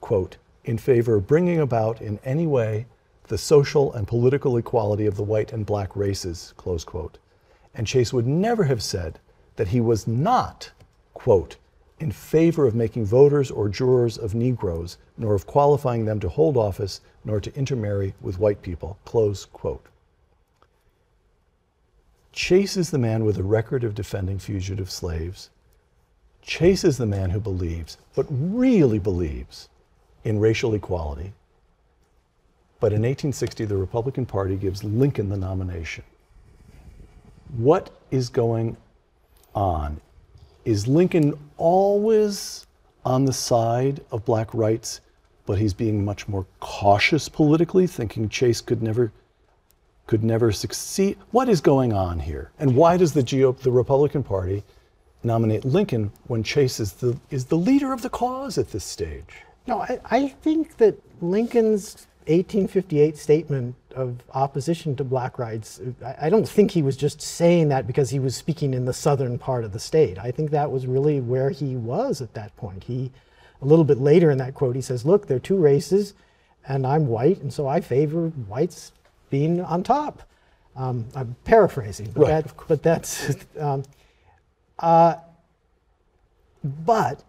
[0.00, 2.86] quote, in favor of bringing about in any way
[3.28, 7.18] the social and political equality of the white and black races, close quote.
[7.74, 9.20] And Chase would never have said
[9.56, 10.72] that he was not,
[11.14, 11.56] quote,
[12.00, 16.56] in favor of making voters or jurors of Negroes, nor of qualifying them to hold
[16.56, 19.86] office, nor to intermarry with white people, close quote.
[22.32, 25.50] Chase is the man with a record of defending fugitive slaves.
[26.40, 29.68] Chase is the man who believes, but really believes,
[30.24, 31.32] in racial equality.
[32.80, 36.04] But in 1860, the Republican Party gives Lincoln the nomination.
[37.56, 38.76] What is going
[39.54, 40.00] on?
[40.68, 42.66] Is Lincoln always
[43.02, 45.00] on the side of black rights,
[45.46, 49.10] but he's being much more cautious politically, thinking Chase could never
[50.06, 51.16] could never succeed?
[51.30, 52.50] What is going on here?
[52.58, 54.62] And why does the GOP, the Republican Party,
[55.22, 59.44] nominate Lincoln when Chase is the is the leader of the cause at this stage?
[59.66, 66.30] No, I, I think that Lincoln's 1858 statement of opposition to black rights, I, I
[66.30, 69.64] don't think he was just saying that because he was speaking in the southern part
[69.64, 70.18] of the state.
[70.18, 72.84] I think that was really where he was at that point.
[72.84, 73.10] He,
[73.60, 76.14] a little bit later in that quote, he says, Look, there are two races,
[76.66, 78.92] and I'm white, and so I favor whites
[79.30, 80.22] being on top.
[80.76, 83.36] Um, I'm paraphrasing, but, Right, that, but that's.
[83.58, 83.82] Um,
[84.78, 85.16] uh,
[86.62, 87.24] but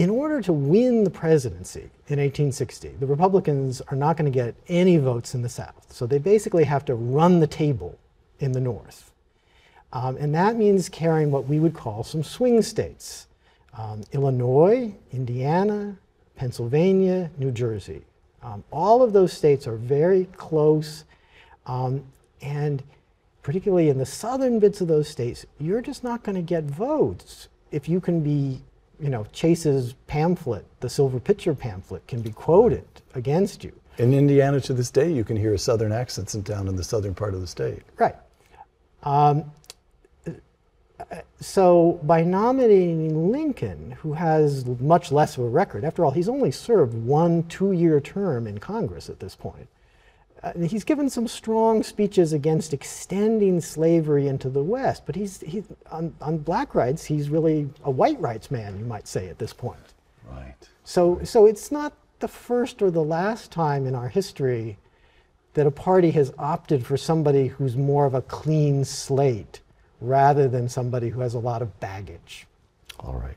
[0.00, 4.54] in order to win the presidency in 1860, the Republicans are not going to get
[4.68, 5.86] any votes in the South.
[5.90, 7.98] So they basically have to run the table
[8.38, 9.12] in the North.
[9.92, 13.26] Um, and that means carrying what we would call some swing states
[13.76, 15.98] um, Illinois, Indiana,
[16.34, 18.00] Pennsylvania, New Jersey.
[18.42, 21.04] Um, all of those states are very close.
[21.66, 22.04] Um,
[22.40, 22.82] and
[23.42, 27.48] particularly in the southern bits of those states, you're just not going to get votes
[27.70, 28.62] if you can be,
[29.00, 33.72] you know, Chase's pamphlet, the Silver Pitcher pamphlet, can be quoted against you.
[33.98, 37.14] In Indiana to this day, you can hear a southern accents down in the southern
[37.14, 37.82] part of the state.
[37.98, 38.16] Right.
[39.02, 39.50] Um,
[41.40, 46.50] so by nominating Lincoln, who has much less of a record, after all, he's only
[46.50, 49.68] served one two-year term in Congress at this point.
[50.42, 55.64] Uh, he's given some strong speeches against extending slavery into the West, but he's, he's
[55.90, 59.52] on, on black rights, he's really a white rights man, you might say, at this
[59.52, 59.78] point.
[60.30, 60.54] Right.
[60.84, 64.78] So, so it's not the first or the last time in our history
[65.54, 69.60] that a party has opted for somebody who's more of a clean slate
[70.00, 72.46] rather than somebody who has a lot of baggage.
[73.00, 73.36] All right.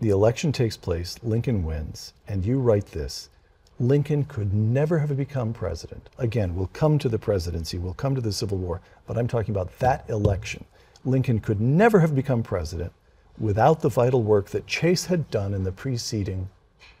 [0.00, 3.30] The election takes place, Lincoln wins, and you write this
[3.80, 6.08] Lincoln could never have become president.
[6.18, 9.54] Again, we'll come to the presidency, we'll come to the Civil War, but I'm talking
[9.54, 10.64] about that election.
[11.04, 12.92] Lincoln could never have become president
[13.38, 16.48] without the vital work that Chase had done in the preceding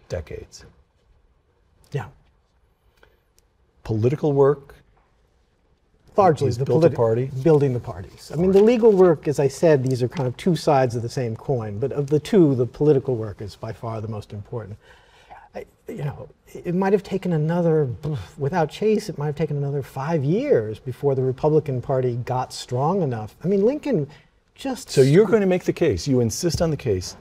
[0.08, 0.64] decades.
[1.90, 2.06] Yeah.
[3.82, 4.76] Political work,
[6.16, 7.30] Largely the built politi- party?
[7.42, 8.30] building the parties.
[8.32, 11.02] I mean, the legal work, as I said, these are kind of two sides of
[11.02, 11.78] the same coin.
[11.78, 14.78] But of the two, the political work is by far the most important.
[15.88, 17.88] You know, it might have taken another,
[18.36, 23.00] without Chase, it might have taken another five years before the Republican Party got strong
[23.02, 23.34] enough.
[23.42, 24.06] I mean, Lincoln
[24.54, 24.90] just.
[24.90, 27.16] So you're going to make the case, you insist on the case,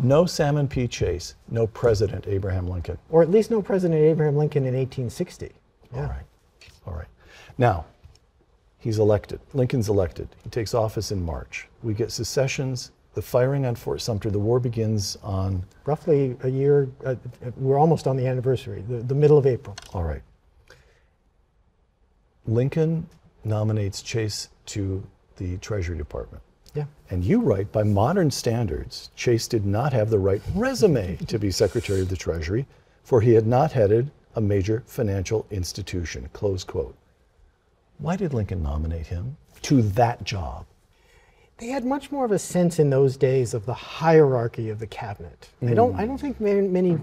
[0.00, 0.88] no Salmon P.
[0.88, 2.98] Chase, no President Abraham Lincoln.
[3.10, 5.52] Or at least no President Abraham Lincoln in 1860.
[5.92, 6.00] Yeah.
[6.00, 6.24] All right.
[6.86, 7.08] All right.
[7.56, 7.84] Now,
[8.78, 9.40] he's elected.
[9.54, 10.28] Lincoln's elected.
[10.42, 11.68] He takes office in March.
[11.82, 14.30] We get secessions, the firing on Fort Sumter.
[14.30, 17.16] The war begins on, Roughly a year, uh,
[17.56, 19.76] we're almost on the anniversary, the, the middle of April.
[19.92, 20.22] all right.
[22.46, 23.06] Lincoln
[23.44, 25.02] nominates Chase to
[25.36, 26.42] the Treasury Department.
[26.74, 26.84] Yeah.
[27.10, 31.50] And you write, by modern standards, Chase did not have the right resume to be
[31.50, 32.66] Secretary of the Treasury,
[33.02, 36.28] for he had not headed a major financial institution.
[36.32, 36.96] Close quote.
[37.98, 40.66] Why did Lincoln nominate him to that job?
[41.58, 44.86] They had much more of a sense in those days of the hierarchy of the
[44.86, 45.50] cabinet.
[45.60, 45.94] I don't.
[45.96, 46.20] I don't mm.
[46.20, 46.98] think many, many,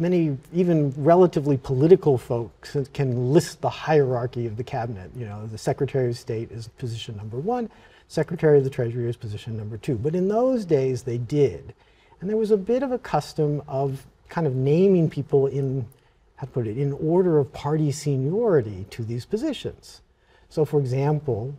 [0.00, 5.12] many even relatively political folks can list the hierarchy of the cabinet.
[5.16, 7.70] You know, the Secretary of State is position number one,
[8.08, 9.96] Secretary of the Treasury is position number two.
[9.96, 11.74] But in those days, they did,
[12.20, 15.86] and there was a bit of a custom of kind of naming people in,
[16.36, 20.00] how to put it, in order of party seniority to these positions.
[20.48, 21.54] So, for example,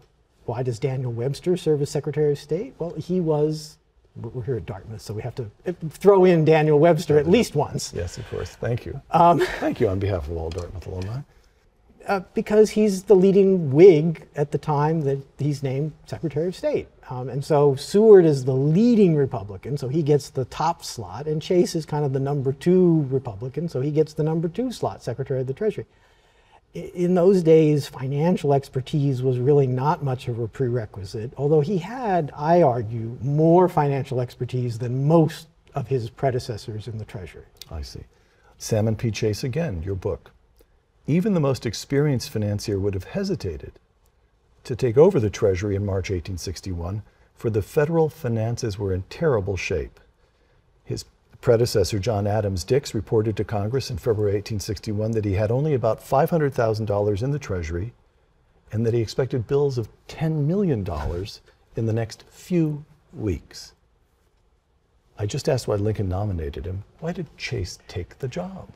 [0.46, 2.76] why does Daniel Webster serve as Secretary of State?
[2.80, 3.78] Well, he was,
[4.16, 7.56] we're here at Dartmouth, so we have to uh, throw in Daniel Webster at least
[7.56, 7.94] once.
[7.96, 8.50] Yes, of course.
[8.50, 9.02] Thank you.
[9.60, 11.20] Thank you on behalf of all Dartmouth alumni.
[12.08, 16.88] Uh, because he's the leading Whig at the time that he's named Secretary of State.
[17.10, 21.42] Um, and so Seward is the leading Republican, so he gets the top slot, and
[21.42, 25.02] Chase is kind of the number two Republican, so he gets the number two slot,
[25.02, 25.88] Secretary of the Treasury.
[26.76, 32.34] In those days, financial expertise was really not much of a prerequisite, although he had,
[32.36, 37.46] I argue, more financial expertise than most of his predecessors in the Treasury.
[37.72, 38.04] I see.
[38.58, 39.10] Salmon P.
[39.10, 40.32] Chase, again, your book.
[41.08, 43.80] Even the most experienced financier would have hesitated
[44.66, 47.04] to take over the Treasury in March 1861,
[47.36, 49.98] for the federal finances were in terrible shape.
[51.42, 56.00] Predecessor, John Adams Dix, reported to Congress in February 1861 that he had only about
[56.00, 57.94] $500,000 in the Treasury
[58.72, 60.86] and that he expected bills of $10 million
[61.76, 63.74] in the next few weeks.
[65.18, 66.84] I just asked why Lincoln nominated him.
[67.00, 68.70] Why did Chase take the job?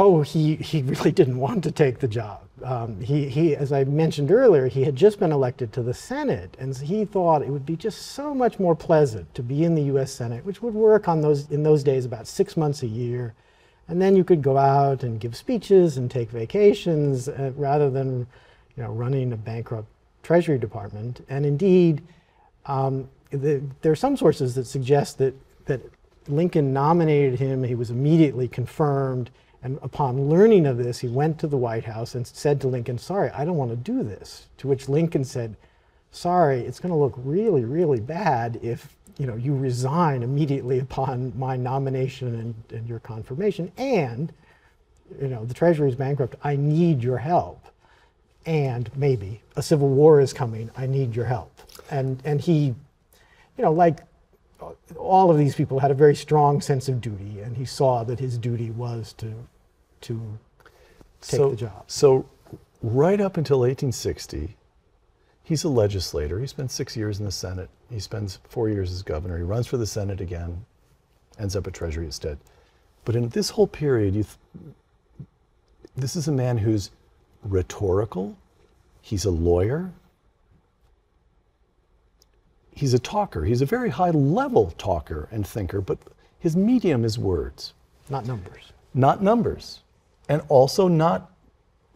[0.00, 2.42] Oh, he, he really didn't want to take the job.
[2.62, 6.56] Um, he, he, as I mentioned earlier, he had just been elected to the Senate,
[6.58, 9.82] and he thought it would be just so much more pleasant to be in the
[9.82, 10.12] U.S.
[10.12, 13.34] Senate, which would work on those in those days about six months a year,
[13.88, 18.26] and then you could go out and give speeches and take vacations uh, rather than,
[18.76, 19.88] you know, running a bankrupt
[20.22, 21.24] Treasury Department.
[21.28, 22.02] And indeed,
[22.66, 25.34] um, the, there are some sources that suggest that
[25.66, 25.80] that
[26.26, 27.62] Lincoln nominated him.
[27.62, 29.30] He was immediately confirmed
[29.62, 32.98] and upon learning of this, he went to the White House and said to Lincoln,
[32.98, 34.46] Sorry, I don't want to do this.
[34.58, 35.56] To which Lincoln said,
[36.10, 41.36] Sorry, it's going to look really, really bad if you, know, you resign immediately upon
[41.36, 43.72] my nomination and, and your confirmation.
[43.76, 44.32] And
[45.20, 46.36] you know, the Treasury is bankrupt.
[46.44, 47.64] I need your help.
[48.46, 50.70] And maybe a civil war is coming.
[50.76, 51.52] I need your help.
[51.90, 54.00] And, and he, you know, like
[54.96, 58.18] all of these people had a very strong sense of duty, and he saw that
[58.18, 59.34] his duty was to,
[60.02, 60.38] to
[61.20, 61.84] take so, the job.
[61.86, 62.26] So,
[62.82, 64.56] right up until 1860,
[65.42, 66.40] he's a legislator.
[66.40, 67.70] He spends six years in the Senate.
[67.90, 69.36] He spends four years as governor.
[69.36, 70.64] He runs for the Senate again,
[71.38, 72.38] ends up at Treasury instead.
[73.04, 74.26] But in this whole period, th-
[75.96, 76.90] this is a man who's
[77.42, 78.36] rhetorical.
[79.00, 79.92] He's a lawyer
[82.78, 83.44] he's a talker.
[83.44, 85.98] He's a very high level talker and thinker, but
[86.38, 87.74] his medium is words.
[88.08, 88.72] Not numbers.
[88.94, 89.80] Not numbers.
[90.28, 91.32] And also not,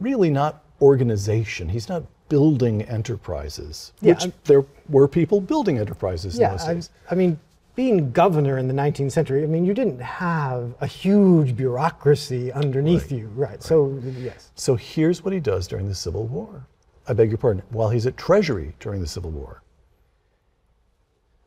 [0.00, 1.68] really not organization.
[1.68, 6.66] He's not building enterprises, yeah, which I'm, there were people building enterprises yeah, in those
[6.66, 6.90] days.
[7.08, 7.38] I, I mean,
[7.76, 13.12] being governor in the 19th century, I mean, you didn't have a huge bureaucracy underneath
[13.12, 13.20] right.
[13.20, 13.50] you, right.
[13.50, 13.62] right?
[13.62, 14.50] So, yes.
[14.56, 16.66] So here's what he does during the Civil War.
[17.06, 19.62] I beg your pardon, while he's at Treasury during the Civil War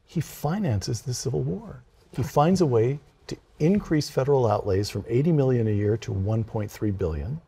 [0.05, 1.83] he finances the Civil War.
[2.11, 6.97] He finds a way to increase federal outlays from 80 million a year to 1.3
[6.97, 7.41] billion.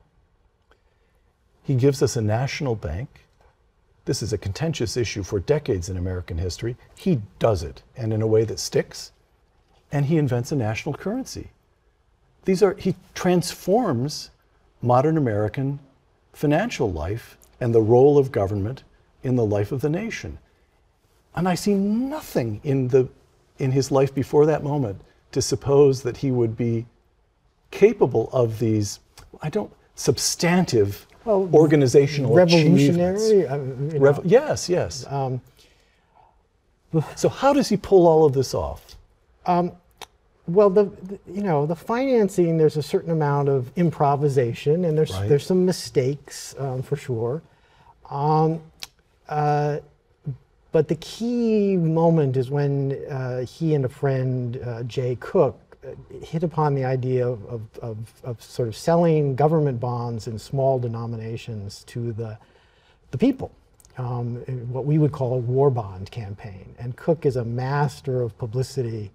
[1.63, 3.26] He gives us a national bank.
[4.06, 6.78] This is a contentious issue for decades in American history.
[6.96, 9.12] He does it, and in a way that sticks.
[9.91, 11.52] And he invents a national currency.
[12.46, 14.30] These are, he transforms
[14.82, 15.80] modern American
[16.34, 18.84] financial life and the role of government
[19.24, 20.39] in the life of the nation.
[21.38, 23.08] And I see nothing in, the,
[23.60, 25.00] in his life before that moment
[25.32, 26.88] to suppose that he would be
[27.69, 29.00] capable of these,
[29.41, 33.43] I don't, substantive well, organizational revolutionary.
[33.43, 35.06] Revo- yes, yes.
[35.08, 35.41] Um,
[37.15, 38.95] so how does he pull all of this off?
[39.45, 39.73] Um,
[40.47, 42.58] well, the, the, you know the financing.
[42.58, 45.28] There's a certain amount of improvisation, and there's right.
[45.28, 47.41] there's some mistakes um, for sure.
[48.10, 48.62] Um,
[49.28, 49.80] uh,
[50.78, 55.96] but the key moment is when uh, he and a friend, uh, Jay Cooke, uh,
[56.24, 61.84] hit upon the idea of, of, of, sort of selling government bonds in small denominations
[61.86, 62.38] to the,
[63.10, 63.52] the people,
[63.98, 64.36] um,
[64.72, 66.76] what we would call a war bond campaign.
[66.78, 69.10] And Cooke is a master of publicity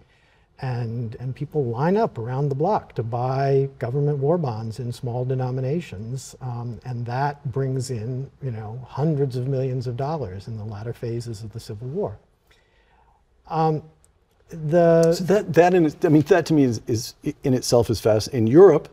[0.63, 5.25] and, and people line up around the block to buy government war bonds in small
[5.25, 10.65] denominations, um, and that brings in you know hundreds of millions of dollars in the
[10.65, 12.17] latter phases of the Civil War.
[13.49, 13.83] Um,
[14.49, 18.01] the so that that in, I mean that to me is, is in itself is
[18.01, 18.29] fast.
[18.29, 18.89] In Europe,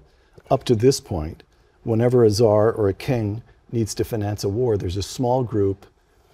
[0.49, 1.43] up to this point,
[1.83, 5.85] whenever a czar or a king needs to finance a war, there's a small group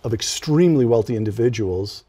[0.01, 2.05] of extremely wealthy individuals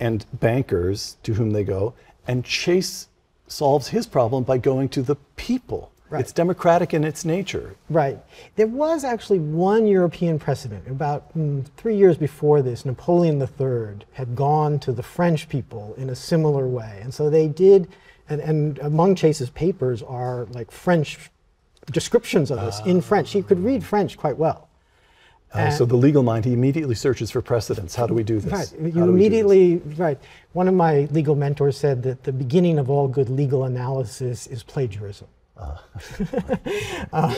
[0.00, 1.94] and bankers to whom they go,
[2.28, 3.08] and Chase
[3.48, 5.90] solves his problem by going to the people.
[6.10, 6.20] Right.
[6.20, 7.76] It's democratic in its nature.
[7.90, 8.18] Right.
[8.56, 10.86] There was actually one European precedent.
[10.86, 16.08] About mm, three years before this, Napoleon III had gone to the French people in
[16.08, 17.00] a similar way.
[17.02, 17.88] And so they did,
[18.28, 21.30] and, and among Chase's papers are like French
[21.90, 23.32] descriptions of this in French.
[23.32, 24.67] He could read French quite well.
[25.52, 27.94] Uh, so the legal mind, he immediately searches for precedents.
[27.94, 28.52] How do we do this?
[28.78, 28.94] Right.
[28.94, 30.18] You immediately, right.
[30.52, 34.62] One of my legal mentors said that the beginning of all good legal analysis is
[34.62, 35.26] plagiarism.
[35.56, 35.78] Uh,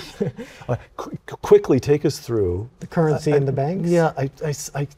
[0.97, 2.69] qu- quickly take us through.
[2.81, 3.89] The currency and the banks?
[3.89, 4.89] Yeah, I, I I-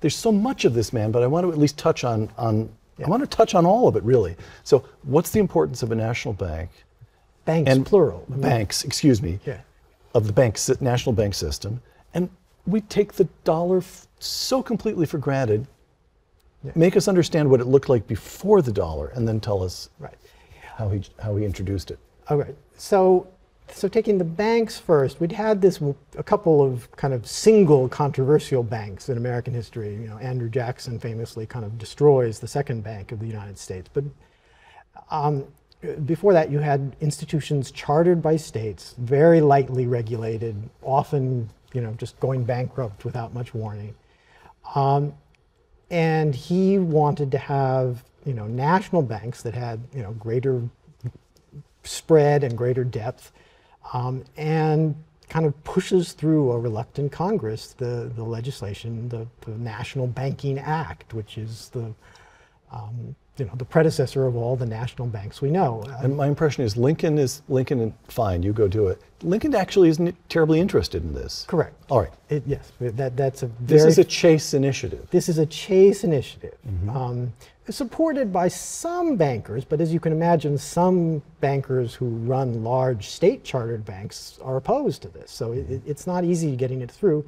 [0.00, 2.70] there's so much of this, man, but I want to at least touch on, on
[2.98, 3.06] Yeah.
[3.06, 4.34] I want to touch on all of it, really.
[4.64, 6.70] So, what's the importance of a national bank?
[7.44, 8.24] Banks, plural.
[8.28, 9.58] Banks, excuse me, Yeah.
[10.14, 11.82] of the bank, national bank system.
[12.14, 12.30] And
[12.70, 15.66] we take the dollar f- so completely for granted.
[16.64, 16.72] Yeah.
[16.74, 20.14] Make us understand what it looked like before the dollar, and then tell us Right.
[20.76, 21.98] how he, how he introduced it.
[22.28, 22.54] All right.
[22.76, 23.26] So,
[23.72, 27.88] so taking the banks first, we'd had this w- a couple of kind of single
[27.88, 29.94] controversial banks in American history.
[29.94, 33.88] You know, Andrew Jackson famously kind of destroys the second bank of the United States.
[33.92, 34.04] But
[35.10, 35.44] um,
[36.04, 42.18] before that, you had institutions chartered by states, very lightly regulated, often you know just
[42.20, 43.94] going bankrupt without much warning.
[44.74, 45.14] Um,
[45.90, 50.62] and he wanted to have you know national banks that had you know greater
[51.82, 53.32] spread and greater depth,
[53.92, 54.94] um, and
[55.30, 61.14] kind of pushes through a reluctant Congress the, the legislation, the, the National Banking Act,
[61.14, 61.94] which is the
[62.72, 65.82] um, you know the predecessor of all the national banks we know.
[65.88, 69.00] Uh, And my impression is Lincoln is Lincoln and fine, you go do it.
[69.22, 71.44] Lincoln actually isn't terribly interested in this.
[71.48, 71.74] correct.
[71.90, 72.12] All right.
[72.28, 75.06] It, yes, that, that's a Very, This is a Chase initiative.
[75.10, 76.54] This is a Chase initiative,
[76.88, 77.32] um,
[77.68, 83.44] supported by some bankers, but as you can imagine, some bankers who run large state
[83.44, 85.30] chartered banks are opposed to this.
[85.30, 87.24] So it, it- it's not easy getting it through.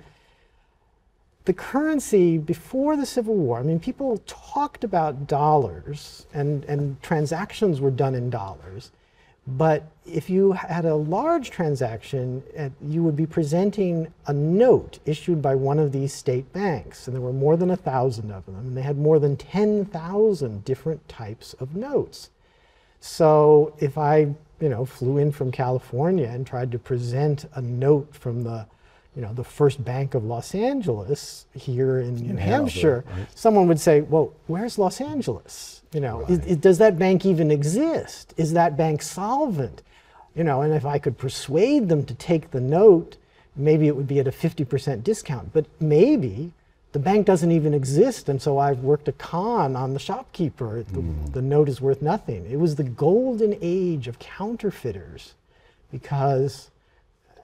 [1.44, 7.80] The currency before the Civil War, I mean, people talked about dollars and, and transactions
[7.80, 8.92] were done in dollars.
[9.46, 15.42] But if you had a large transaction, uh, you would be presenting a note issued
[15.42, 18.54] by one of these state banks, and there were more than a thousand of them,
[18.54, 22.30] and they had more than 10,000 different types of notes.
[23.00, 28.14] So if I, you know, flew in from California and tried to present a note
[28.14, 28.66] from the,
[29.14, 33.26] you know, the first bank of Los Angeles here in, New Hanover, Hampshire, right.
[33.34, 35.82] someone would say, "Well, where's Los Angeles?
[35.92, 38.32] You know, is, is- does that bank even exist?
[38.36, 39.82] Is that bank solvent?
[40.34, 43.18] You know, and if I could persuade them to take the note,
[43.54, 45.52] maybe it would be at a 50% discount.
[45.52, 46.52] But maybe
[46.92, 50.84] the bank doesn't even exist, and so I've worked a con on the shopkeeper.
[50.84, 51.32] The, hmm.
[51.32, 52.46] the note is worth nothing.
[52.50, 55.34] It was the golden age of counterfeiters
[55.90, 56.70] because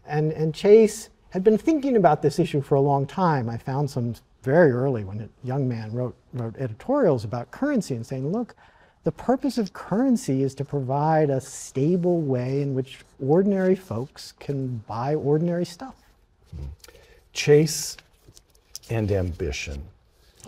[0.06, 3.48] and, and Chase had been thinking about this issue for a long time.
[3.48, 8.06] I found some very early when a young man wrote, wrote editorials about currency and
[8.06, 8.54] saying, look,
[9.04, 14.78] the purpose of currency is to provide a stable way in which ordinary folks can
[14.88, 15.94] buy ordinary stuff.
[17.32, 17.96] Chase
[18.90, 19.82] and ambition.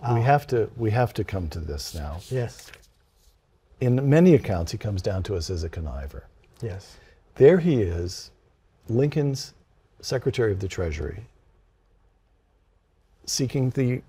[0.02, 0.14] Ah.
[0.14, 2.18] We have to we have to come to this now.
[2.30, 2.70] Yes,
[3.80, 6.22] In many accounts, he comes down to us as a conniver.
[6.62, 6.96] yes.
[7.36, 8.30] There he is,
[8.88, 9.54] Lincoln's
[10.00, 11.24] Secretary of the Treasury,
[13.26, 14.02] seeking the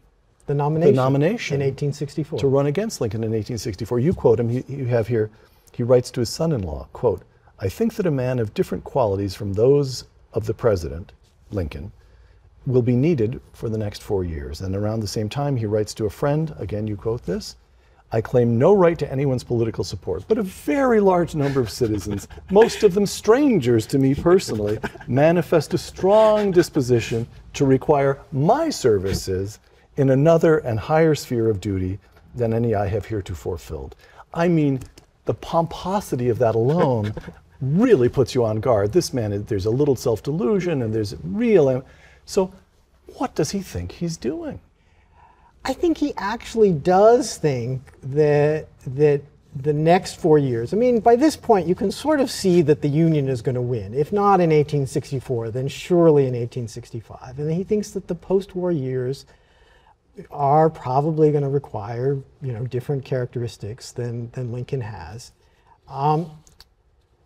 [0.47, 2.39] The nomination, nomination in 1864.
[2.39, 3.99] to run against Lincoln in 1864.
[3.99, 5.29] You quote him, he, you have here,
[5.73, 7.21] he writes to his son-in-law, quote,
[7.59, 11.11] I think that a man of different qualities from those of the president,
[11.51, 11.91] Lincoln,
[12.65, 14.61] will be needed for the next four years.
[14.61, 17.55] And around the same time, he writes to a friend, again, you quote this,
[18.13, 22.27] I claim no right to anyone's political support, but a very large number of citizens,
[22.49, 29.59] most of them strangers to me personally, manifest a strong disposition to require my services
[29.95, 31.99] in another and higher sphere of duty
[32.35, 33.95] than any I have heretofore filled.
[34.33, 34.81] I mean,
[35.25, 37.13] the pomposity of that alone
[37.61, 38.91] really puts you on guard.
[38.91, 41.83] This man, there's a little self delusion and there's real.
[42.25, 42.53] So,
[43.17, 44.59] what does he think he's doing?
[45.63, 49.21] I think he actually does think that that
[49.55, 50.73] the next four years.
[50.73, 53.55] I mean, by this point, you can sort of see that the Union is going
[53.55, 53.93] to win.
[53.93, 57.37] If not in 1864, then surely in 1865.
[57.37, 59.25] And he thinks that the post-war years
[60.29, 65.31] are probably going to require, you know, different characteristics than than Lincoln has.
[65.87, 66.31] Um,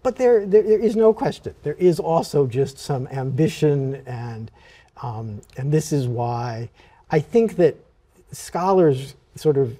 [0.01, 1.55] but there, there, there is no question.
[1.63, 4.51] There is also just some ambition, and
[5.01, 6.69] um, and this is why
[7.09, 7.75] I think that
[8.35, 9.77] scholars sort of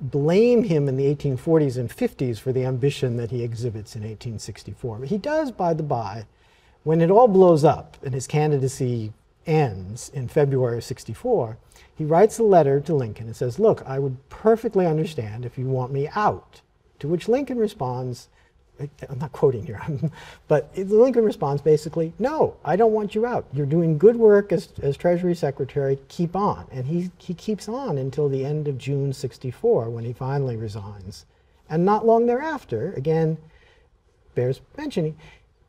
[0.00, 4.98] blame him in the 1840s and 50s for the ambition that he exhibits in 1864.
[4.98, 6.26] But he does, by the by,
[6.82, 9.12] when it all blows up and his candidacy
[9.46, 11.56] ends in February of 64,
[11.94, 15.66] he writes a letter to Lincoln and says, Look, I would perfectly understand if you
[15.66, 16.60] want me out.
[16.98, 18.28] To which Lincoln responds,
[18.80, 19.80] I'm not quoting here,
[20.48, 23.46] but Lincoln responds basically, no, I don't want you out.
[23.52, 26.66] You're doing good work as, as Treasury Secretary, keep on.
[26.72, 31.24] And he, he keeps on until the end of June 64 when he finally resigns.
[31.70, 33.38] And not long thereafter, again,
[34.34, 35.16] bears mentioning,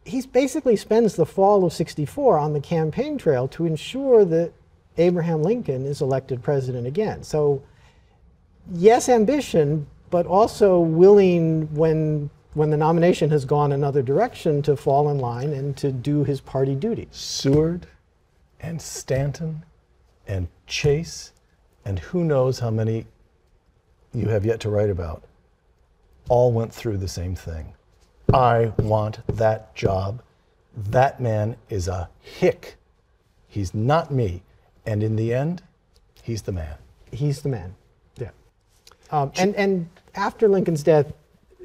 [0.03, 4.51] he basically spends the fall of 64 on the campaign trail to ensure that
[4.97, 7.24] Abraham Lincoln is elected president again.
[7.24, 7.62] So,
[8.74, 15.10] yes, ambition, but also willing when when the nomination has gone another direction to fall
[15.10, 17.08] in line and to do his party duty.
[17.12, 17.86] Seward
[18.62, 19.64] and Stanton
[20.26, 21.34] and Chase
[21.84, 23.06] and who knows how many
[24.14, 25.24] you have yet to write about
[26.30, 27.74] all went through the same thing.
[28.34, 30.22] I want that job.
[30.76, 32.78] That man is a hick.
[33.47, 34.41] He's not me.
[34.86, 35.62] And in the end,
[36.24, 36.76] he's the man.
[37.12, 37.76] He's the man.
[38.18, 38.32] Yeah.
[39.12, 41.14] Um, and, and after Lincoln's death,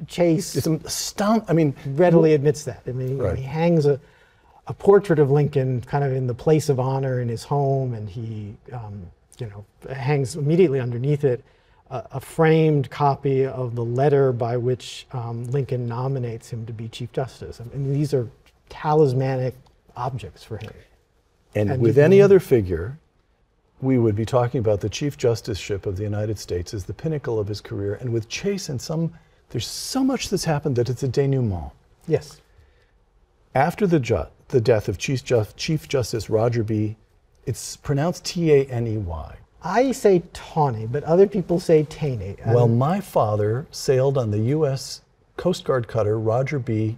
[0.07, 1.45] Chase it's astound.
[1.49, 2.83] I mean, readily admits that.
[2.87, 3.37] I mean, right.
[3.37, 4.01] he hangs a,
[4.67, 8.09] a portrait of Lincoln kind of in the place of honor in his home, and
[8.09, 9.03] he, um,
[9.39, 11.45] you know, hangs immediately underneath it
[11.91, 16.89] a, a, framed copy of the letter by which um, Lincoln nominates him to be
[16.89, 17.61] Chief Justice.
[17.61, 18.29] I mean, these are
[18.69, 19.55] talismanic
[19.97, 20.73] objects for him.
[21.55, 22.99] And, and with any other figure,
[23.81, 27.39] we would be talking about the Chief Justiceship of the United States as the pinnacle
[27.39, 27.95] of his career.
[27.95, 29.13] And with Chase and some
[29.51, 31.73] there's so much that's happened that it's a denouement.
[32.07, 32.41] Yes.
[33.55, 36.97] After the, ju- the death of Chief, Ju- Chief Justice Roger B.,
[37.47, 39.37] it's pronounced T A N E Y.
[39.63, 42.37] I say Tawny, but other people say Taney.
[42.45, 45.03] Um, well, my father sailed on the U.S.
[45.37, 46.97] Coast Guard cutter Roger B.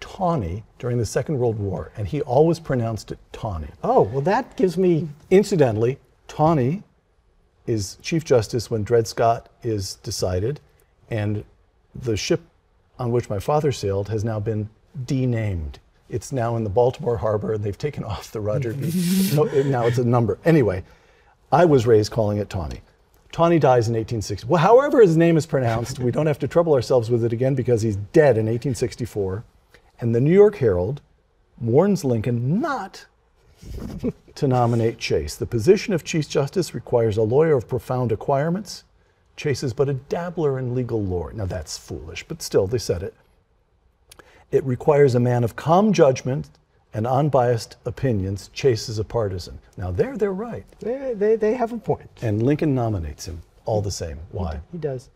[0.00, 3.68] Taney during the Second World War, and he always pronounced it Tawny.
[3.82, 5.08] Oh, well, that gives me.
[5.30, 6.82] Incidentally, Taney
[7.66, 10.60] is Chief Justice when Dred Scott is decided,
[11.10, 11.44] and
[12.02, 12.40] the ship
[12.98, 14.68] on which my father sailed has now been
[15.04, 15.78] denamed.
[16.08, 19.30] It's now in the Baltimore harbor, and they've taken off the Roger B.
[19.34, 20.38] no, now it's a number.
[20.44, 20.84] Anyway,
[21.52, 22.80] I was raised calling it Taney.
[23.30, 24.46] Taney dies in 1860.
[24.46, 27.54] Well, however his name is pronounced, we don't have to trouble ourselves with it again
[27.54, 29.44] because he's dead in 1864.
[30.00, 31.02] And the New York Herald
[31.60, 33.06] warns Lincoln not
[34.34, 35.34] to nominate Chase.
[35.34, 38.84] The position of Chief Justice requires a lawyer of profound acquirements
[39.38, 41.32] Chase is but a dabbler in legal lore.
[41.32, 43.14] Now that's foolish, but still, they said it.
[44.50, 46.50] It requires a man of calm judgment
[46.92, 48.50] and unbiased opinions.
[48.52, 49.60] Chase is a partisan.
[49.76, 50.64] Now there, they're right.
[50.80, 52.10] They, they, they have a point.
[52.20, 54.18] And Lincoln nominates him all the same.
[54.32, 54.60] Why?
[54.72, 55.08] He, does.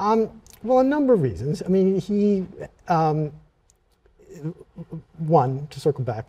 [0.00, 1.62] Um, well, a number of reasons.
[1.64, 2.46] I mean, he,
[2.88, 3.30] um,
[5.18, 6.28] one, to circle back,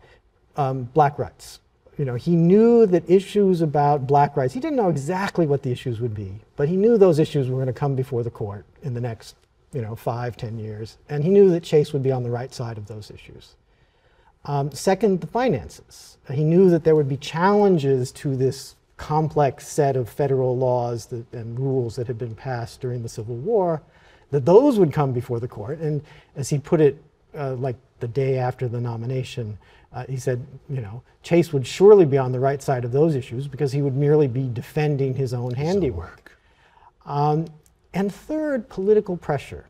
[0.55, 1.61] um, black rights
[2.01, 5.71] you know, he knew that issues about black rights, he didn't know exactly what the
[5.71, 8.65] issues would be, but he knew those issues were going to come before the court
[8.81, 9.35] in the next,
[9.71, 10.97] you know, five, ten years.
[11.09, 13.53] And he knew that Chase would be on the right side of those issues.
[14.45, 16.17] Um, second, the finances.
[16.33, 21.31] He knew that there would be challenges to this complex set of federal laws that,
[21.33, 23.83] and rules that had been passed during the Civil War,
[24.31, 25.77] that those would come before the court.
[25.77, 26.01] And
[26.35, 26.97] as he put it,
[27.37, 29.59] uh, like the day after the nomination,
[29.93, 33.15] uh, he said, you know, Chase would surely be on the right side of those
[33.15, 36.37] issues because he would merely be defending his own handiwork.
[37.05, 37.45] Um,
[37.93, 39.65] and third, political pressure.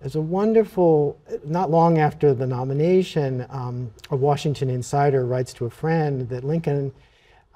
[0.00, 5.70] There's a wonderful, not long after the nomination, um, a Washington insider writes to a
[5.70, 6.92] friend that Lincoln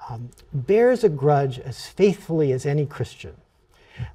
[0.07, 3.35] um, bears a grudge as faithfully as any Christian.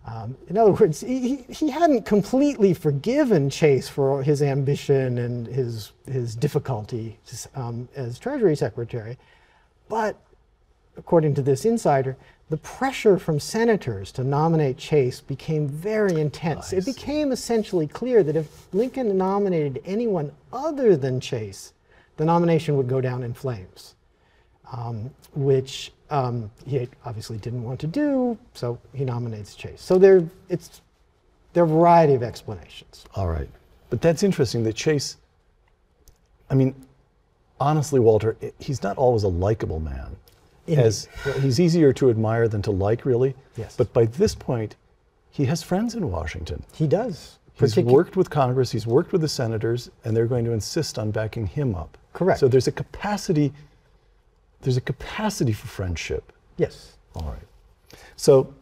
[0.06, 5.92] Um, in other words, he, he hadn't completely forgiven Chase for his ambition and his,
[6.06, 7.18] his difficulty
[7.54, 9.16] um, as Treasury Secretary,
[9.88, 10.20] but
[10.96, 12.16] according to this insider,
[12.50, 16.72] the pressure from senators to nominate Chase became very intense.
[16.72, 16.86] Nice.
[16.86, 21.72] It became essentially clear that if Lincoln nominated anyone other than Chase,
[22.16, 23.94] the nomination would go down in flames,
[24.72, 29.80] um, which um, he obviously didn't want to do, so he nominates Chase.
[29.80, 30.82] So there, it's,
[31.52, 33.04] there are a variety of explanations.
[33.14, 33.48] All right.
[33.88, 35.16] But that's interesting that Chase,
[36.50, 36.74] I mean,
[37.60, 40.16] honestly, Walter, he's not always a likable man.
[40.68, 41.08] As
[41.40, 43.34] he's easier to admire than to like, really.
[43.56, 43.74] Yes.
[43.76, 44.76] But by this point,
[45.32, 46.62] he has friends in Washington.
[46.72, 47.38] He does.
[47.54, 50.96] He's Particu- worked with Congress, he's worked with the senators, and they're going to insist
[50.96, 51.98] on backing him up.
[52.12, 52.38] Correct.
[52.38, 53.52] So there's a capacity
[54.62, 56.32] there's a capacity for friendship.
[56.56, 56.96] Yes.
[57.14, 57.98] All right.
[58.16, 58.54] So,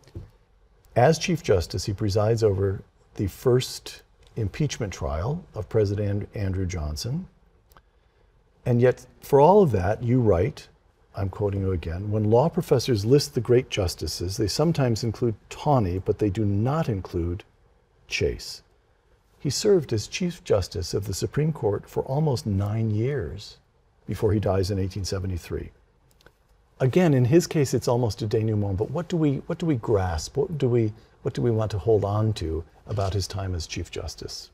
[0.96, 2.82] as Chief Justice, he presides over
[3.14, 4.02] the first
[4.36, 7.26] impeachment trial of President Andrew Johnson.
[8.64, 10.68] And yet, for all of that, you write,
[11.16, 15.98] I'm quoting you again, when law professors list the great justices, they sometimes include Tawney,
[15.98, 17.44] but they do not include
[18.06, 18.62] Chase.
[19.40, 23.58] He served as Chief Justice of the Supreme Court for almost nine years
[24.06, 25.70] before he dies in 1873.
[26.80, 29.76] Again, in his case, it's almost a denouement, but what do we, what do we
[29.76, 30.36] grasp?
[30.36, 33.66] What do we, what do we want to hold on to about his time as
[33.66, 34.50] Chief Justice?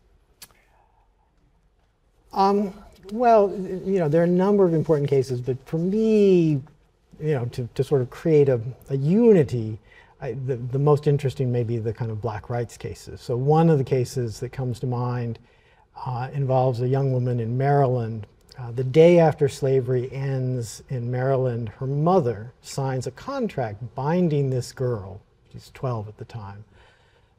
[2.32, 2.72] Um,
[3.12, 3.50] well,
[3.84, 6.62] you know, there are a number of important cases, but for me,
[7.20, 9.78] you know, to, to sort of create a, a unity,
[10.20, 13.20] I, the, the most interesting may be the kind of black rights cases.
[13.20, 15.38] So one of the cases that comes to mind
[16.06, 18.26] uh, involves a young woman in Maryland.
[18.56, 24.72] Uh, the day after slavery ends in Maryland, her mother signs a contract binding this
[24.72, 25.20] girl,
[25.52, 26.64] she's 12 at the time,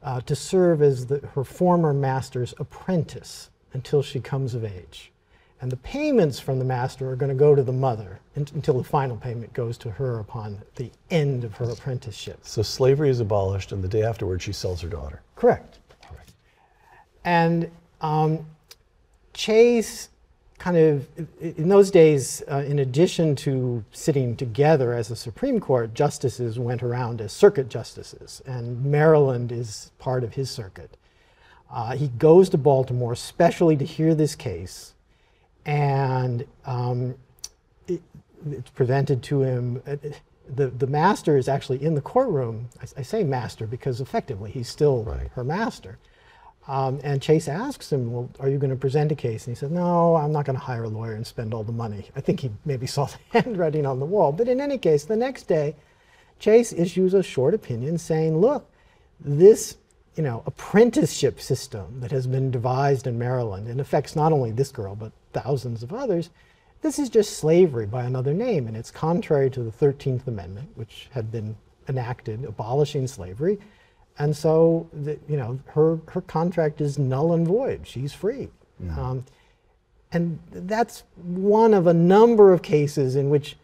[0.04, 5.12] uh, to serve as the, her former master's apprentice until she comes of age.
[5.62, 8.84] And the payments from the master are going to go to the mother until the
[8.84, 12.40] final payment goes to her upon the end of her apprenticeship.
[12.42, 15.22] So slavery is abolished, and the day afterward, she sells her daughter.
[15.36, 15.80] Correct.
[17.24, 18.46] And um,
[19.34, 20.10] Chase
[20.58, 21.08] kind of,
[21.40, 26.82] in those days, uh, in addition to sitting together as a Supreme Court, justices went
[26.82, 30.98] around as circuit justices, and Maryland is part of his circuit.
[31.70, 34.94] Uh, he goes to Baltimore especially to hear this case,
[35.66, 37.16] and um,
[37.88, 38.02] it,
[38.50, 39.82] it's presented to him.
[39.86, 39.98] Uh,
[40.48, 42.70] the, the master is actually in the courtroom.
[42.82, 45.30] I, I say master because effectively he's still right.
[45.34, 45.98] her master.
[46.68, 49.46] Um, and Chase asks him, Well, are you going to present a case?
[49.46, 51.72] And he said, No, I'm not going to hire a lawyer and spend all the
[51.72, 52.10] money.
[52.16, 54.32] I think he maybe saw the handwriting on the wall.
[54.32, 55.76] But in any case, the next day,
[56.40, 58.70] Chase issues a short opinion saying, Look,
[59.20, 59.78] this
[60.16, 64.72] you know, apprenticeship system that has been devised in Maryland and affects not only this
[64.72, 66.30] girl, but thousands of others,
[66.82, 68.68] this is just slavery by another name.
[68.68, 71.56] And it's contrary to the 13th Amendment, which had been
[71.90, 73.60] enacted abolishing slavery.
[74.18, 77.86] And so, the, you know, her, her contract is null and void.
[77.86, 78.50] She's free.
[78.80, 79.00] Yeah.
[79.00, 79.26] Um,
[80.12, 83.58] and that's one of a number of cases in which,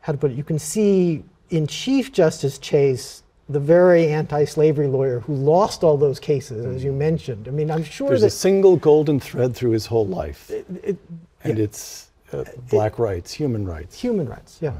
[0.00, 5.20] how to put it, you can see in Chief Justice Chase the very anti-slavery lawyer
[5.20, 6.96] who lost all those cases, as you mm.
[6.96, 7.46] mentioned.
[7.46, 10.96] I mean, I'm sure there's a single golden thread through his whole life, it, it,
[11.42, 11.64] and yeah.
[11.64, 14.00] it's uh, black it, rights, human rights.
[14.00, 14.72] Human rights, yeah.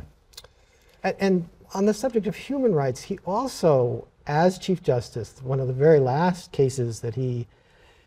[1.05, 1.17] Right.
[1.21, 5.75] And on the subject of human rights, he also, as Chief Justice, one of the
[5.75, 7.47] very last cases that he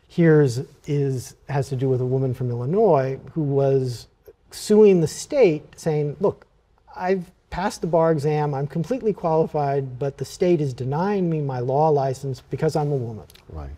[0.06, 4.06] hears is has to do with a woman from Illinois who was
[4.50, 6.46] suing the state, saying, "Look,
[6.96, 11.60] I've passed the bar exam, I'm completely qualified, but the state is denying me my
[11.60, 13.26] law license because I'm a woman.
[13.48, 13.70] Right.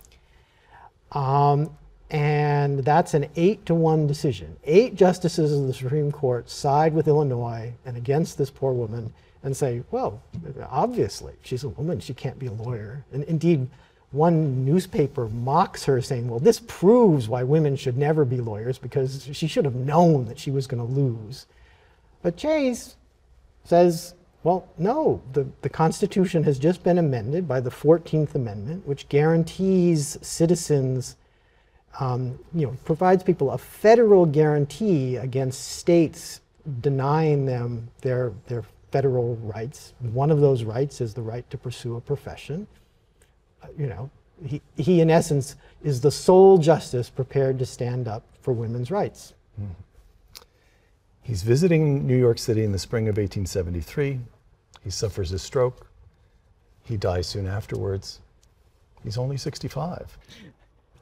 [1.12, 1.70] Um,
[2.10, 4.56] and that's an eight to one decision.
[4.64, 9.12] Eight justices of the Supreme Court side with Illinois and against this poor woman
[9.42, 10.22] and say, well,
[10.68, 13.04] obviously, she's a woman, she can't be a lawyer.
[13.12, 13.68] And indeed,
[14.12, 19.28] one newspaper mocks her, saying, well, this proves why women should never be lawyers because
[19.32, 21.46] she should have known that she was going to lose.
[22.22, 22.96] But Chase
[23.64, 29.08] says, well, no, the, the Constitution has just been amended by the 14th Amendment, which
[29.08, 31.16] guarantees citizens,
[32.00, 36.40] um, you know, provides people a federal guarantee against states
[36.80, 39.94] denying them their, their federal rights.
[40.00, 42.66] One of those rights is the right to pursue a profession.
[43.62, 44.10] Uh, you know,
[44.44, 49.34] he, he, in essence, is the sole justice prepared to stand up for women's rights.
[49.60, 49.68] Mm.
[51.22, 54.20] He's visiting New York City in the spring of 1873.
[54.82, 55.86] He suffers a stroke.
[56.84, 58.20] He dies soon afterwards.
[59.04, 60.18] He's only 65.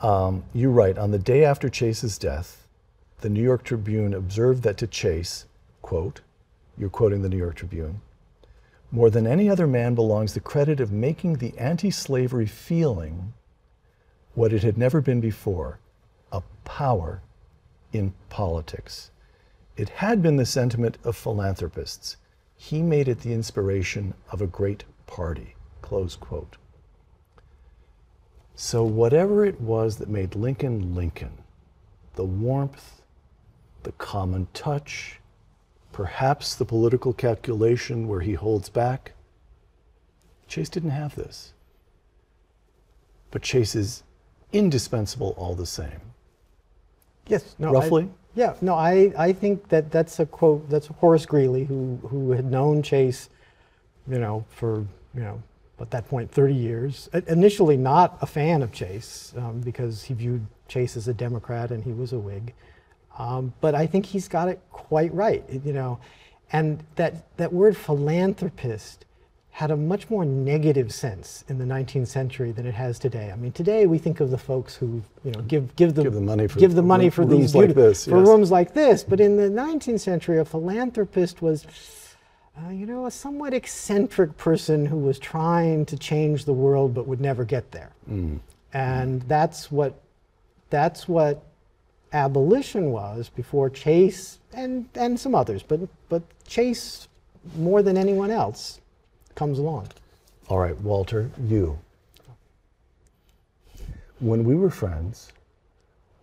[0.00, 2.66] Um, you write, on the day after Chase's death,
[3.20, 5.46] the New York Tribune observed that to Chase,
[5.82, 6.20] quote,
[6.78, 8.00] you're quoting the New York Tribune,
[8.90, 13.34] more than any other man belongs the credit of making the anti slavery feeling
[14.34, 15.78] what it had never been before
[16.30, 17.20] a power
[17.92, 19.10] in politics.
[19.76, 22.16] It had been the sentiment of philanthropists.
[22.56, 25.54] He made it the inspiration of a great party.
[25.82, 26.56] Close quote.
[28.54, 31.38] So, whatever it was that made Lincoln Lincoln,
[32.16, 33.02] the warmth,
[33.84, 35.17] the common touch,
[35.98, 39.14] perhaps the political calculation where he holds back,
[40.46, 41.54] Chase didn't have this.
[43.32, 44.04] But Chase is
[44.52, 46.00] indispensable all the same.
[47.26, 48.04] Yes, no, roughly.
[48.04, 50.70] I, yeah, no, I, I think that that's a quote.
[50.70, 53.28] That's Horace Greeley, who who had known Chase,
[54.06, 55.42] you know, for you know
[55.80, 57.08] at that point 30 years.
[57.26, 61.82] Initially, not a fan of Chase um, because he viewed Chase as a Democrat and
[61.82, 62.54] he was a Whig.
[63.18, 65.98] Um, but I think he's got it quite right, you know.
[66.52, 69.04] And that that word philanthropist
[69.58, 73.32] had a much more negative sense in the 19th century than it has today.
[73.32, 76.14] I mean, today we think of the folks who, you know, give give the Give
[76.14, 78.28] the money for give the money for rooms these like this, for yes.
[78.28, 79.02] rooms like this.
[79.02, 81.66] But in the 19th century, a philanthropist was,
[82.56, 87.08] uh, you know, a somewhat eccentric person who was trying to change the world but
[87.08, 87.90] would never get there.
[88.08, 88.38] Mm.
[88.72, 90.00] And that's what
[90.70, 91.42] that's what
[92.12, 97.08] abolition was before Chase and, and some others, but but Chase
[97.56, 98.80] more than anyone else
[99.34, 99.88] comes along.
[100.48, 101.78] All right, Walter, you.
[104.20, 105.32] When we were friends,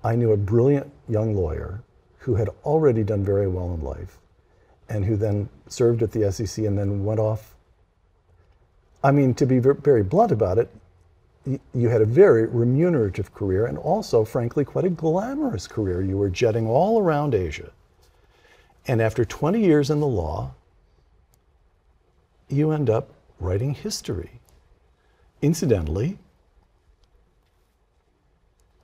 [0.03, 1.81] I knew a brilliant young lawyer
[2.17, 4.17] who had already done very well in life
[4.89, 7.55] and who then served at the SEC and then went off.
[9.03, 10.69] I mean, to be very blunt about it,
[11.45, 16.01] you had a very remunerative career and also, frankly, quite a glamorous career.
[16.01, 17.71] You were jetting all around Asia.
[18.87, 20.53] And after 20 years in the law,
[22.47, 24.39] you end up writing history.
[25.41, 26.17] Incidentally,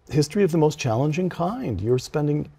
[0.09, 1.79] history of the most challenging kind.
[1.79, 2.49] You're spending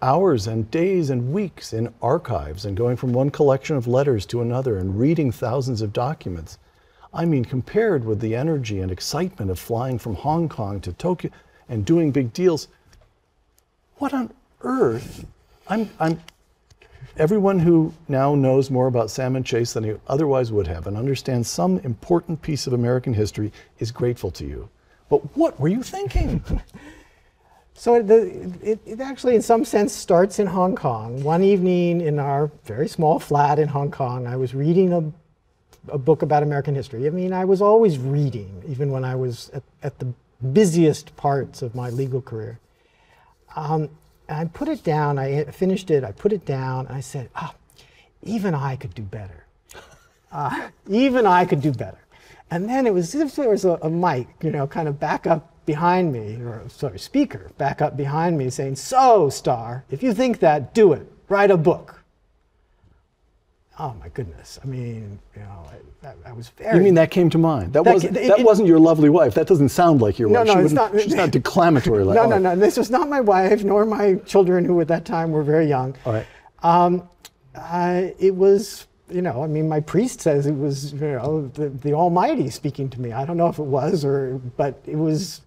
[0.00, 4.40] hours and days and weeks in archives and going from one collection of letters to
[4.40, 6.58] another and reading thousands of documents.
[7.12, 11.30] I mean, compared with the energy and excitement of flying from Hong Kong to Tokyo
[11.68, 12.68] and doing big deals,
[13.96, 14.32] what on
[14.62, 15.26] earth?
[15.68, 16.20] I'm, I'm,
[17.16, 21.48] everyone who now knows more about Salmon Chase than he otherwise would have and understands
[21.48, 24.68] some important piece of American history is grateful to you.
[25.08, 26.42] But what were you thinking?
[27.78, 28.22] So the,
[28.60, 31.22] it, it actually, in some sense, starts in Hong Kong.
[31.22, 35.12] One evening in our very small flat in Hong Kong, I was reading a,
[35.90, 37.06] a book about American history.
[37.06, 40.12] I mean, I was always reading, even when I was at, at the
[40.52, 42.58] busiest parts of my legal career.
[43.56, 43.88] Um,
[44.28, 47.54] I put it down, I finished it, I put it down, and I said, ah,
[48.22, 49.44] even I could do better.
[50.30, 51.98] Uh, even I could do better.
[52.50, 55.00] And then it was as if there was a, a mic, you know, kind of
[55.00, 60.02] back up behind me, or sorry, speaker back up behind me saying, So, Stahr, if
[60.02, 61.10] you think that, do it.
[61.28, 61.97] Write a book.
[63.80, 64.58] Oh my goodness.
[64.62, 65.64] I mean, you know,
[66.02, 66.76] I, I, I was very.
[66.78, 67.72] You mean that came to mind?
[67.74, 69.34] That, That wasn't, it- that it- wasn't your lovely wife.
[69.34, 70.46] That doesn't sound like your No, wife.
[70.48, 72.56] no, She it's wouldn't- She's not declamatory like No, no, no.
[72.56, 75.94] This was not my wife nor my children, who at that time were very young.
[76.04, 76.26] All right.
[76.64, 77.08] Um,
[77.54, 81.68] uh, it was, you know, I mean, my priest says it was, you know, the,
[81.68, 83.12] the Almighty speaking to me.
[83.12, 85.42] I don't know if it was or, but it was.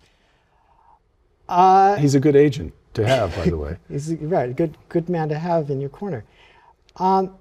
[1.49, 3.75] Uh, He's a good agent to have, by the way.
[3.89, 6.23] He's right, good, good man to have in your corner.
[6.95, 7.35] Um,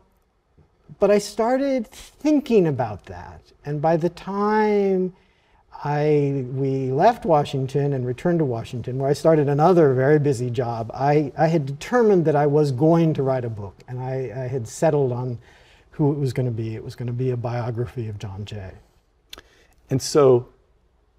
[0.99, 5.13] but I started thinking about that, and by the time
[5.83, 10.91] I we left Washington and returned to Washington, where I started another very busy job,
[10.93, 14.49] I, I had determined that I was going to write a book, and I, I
[14.49, 15.39] had settled on
[15.93, 16.75] who it was going to be.
[16.75, 18.73] It was going to be a biography of John Jay.
[19.89, 20.49] And so,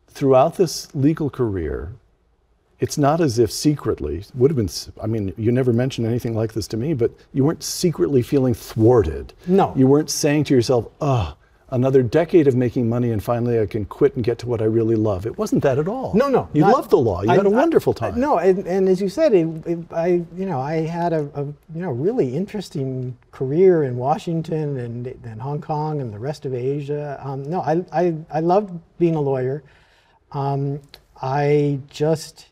[0.07, 1.93] throughout this legal career,
[2.81, 4.69] it's not as if secretly would have been.
[5.01, 8.53] I mean, you never mentioned anything like this to me, but you weren't secretly feeling
[8.53, 9.33] thwarted.
[9.47, 9.71] No.
[9.75, 11.35] You weren't saying to yourself, "Oh,
[11.69, 14.65] another decade of making money, and finally I can quit and get to what I
[14.65, 16.13] really love." It wasn't that at all.
[16.15, 16.49] No, no.
[16.53, 17.21] You not- loved the law.
[17.21, 18.19] You I- had a wonderful time.
[18.19, 21.43] No, and, and as you said, it, it, I you know I had a, a
[21.45, 26.53] you know really interesting career in Washington and, and Hong Kong and the rest of
[26.55, 27.21] Asia.
[27.23, 29.61] Um, no, I, I I loved being a lawyer.
[30.31, 30.79] Um,
[31.21, 32.47] I just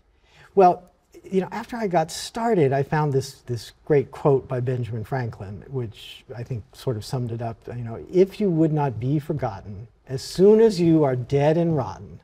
[0.59, 0.83] well.
[1.23, 5.63] You know, after I got started, I found this this great quote by Benjamin Franklin,
[5.69, 7.57] which I think sort of summed it up.
[7.67, 11.75] You know, if you would not be forgotten, as soon as you are dead and
[11.75, 12.19] rotten,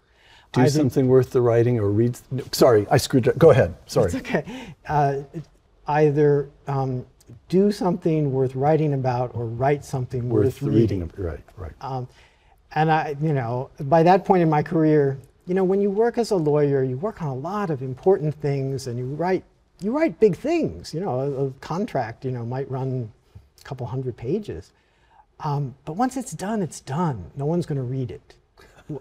[0.54, 2.18] Do something worth the writing, or read.
[2.32, 3.38] no, sorry, I screwed up.
[3.38, 3.76] Go ahead.
[3.86, 4.08] Sorry.
[4.08, 4.44] It's okay.
[4.88, 5.22] Uh,
[5.88, 7.06] either um,
[7.50, 11.12] do something worth writing about or write something worth, worth the reading.
[11.18, 11.44] Right.
[11.58, 11.74] Right.
[11.82, 12.08] Um,
[12.74, 16.18] and I, you know, by that point in my career, you know, when you work
[16.18, 19.44] as a lawyer, you work on a lot of important things, and you write,
[19.80, 20.94] you write big things.
[20.94, 23.12] You know, a, a contract, you know, might run
[23.60, 24.72] a couple hundred pages,
[25.42, 27.32] um, but once it's done, it's done.
[27.36, 28.36] No one's going to read it.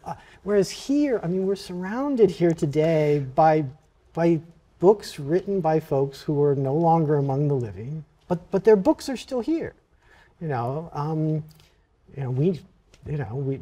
[0.05, 3.65] Uh, Whereas here, I mean, we're surrounded here today by,
[4.13, 4.41] by
[4.79, 9.09] books written by folks who are no longer among the living, but, but their books
[9.09, 9.75] are still here.
[10.41, 11.45] You know, um,
[12.17, 12.61] you know, we,
[13.07, 13.61] you know, we,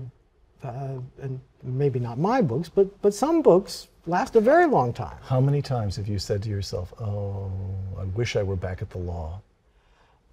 [0.65, 5.17] uh, and maybe not my books, but, but some books last a very long time.
[5.23, 7.51] How many times have you said to yourself, "Oh,
[7.99, 9.41] I wish I were back at the law"?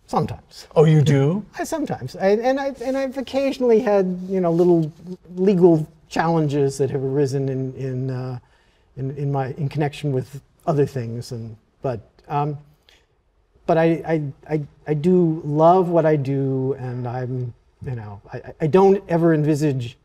[0.08, 0.66] Sometimes.
[0.76, 1.46] Oh, you do?
[1.60, 4.92] I sometimes, I, and I and I've occasionally had you know little
[5.36, 8.40] legal challenges that have arisen in in uh,
[8.98, 12.58] in, in my in connection with other things, and but um,
[13.68, 14.24] but I, I
[14.56, 17.54] I I do love what I do, and I'm
[17.86, 19.96] You know, I, I- I don't ever envisage,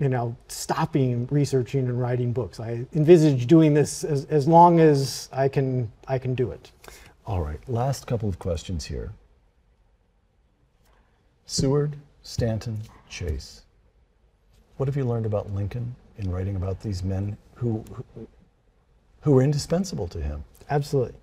[0.00, 2.60] you know, stopping researching and writing books.
[2.60, 6.72] I envisage doing this as, as long as I can, I can do it.
[7.26, 9.12] All right, last couple of questions here.
[11.46, 13.62] Seward, Stanton, Chase.
[14.76, 18.26] What have you learned about Lincoln in writing about these men who, who,
[19.20, 20.44] who were indispensable to him?
[20.68, 21.14] Absolutely.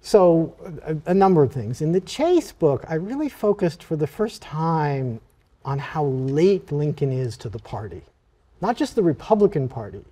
[0.00, 0.54] So,
[0.84, 1.80] a, a number of things.
[1.80, 5.20] In the Chase book, I really focused for the first time
[5.64, 8.02] on how late Lincoln is to the party,
[8.60, 10.04] not just the Republican Party.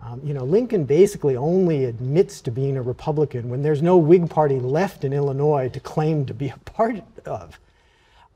[0.00, 4.28] Um, you know, Lincoln basically only admits to being a Republican when there's no Whig
[4.28, 7.58] Party left in Illinois to claim to be a part of,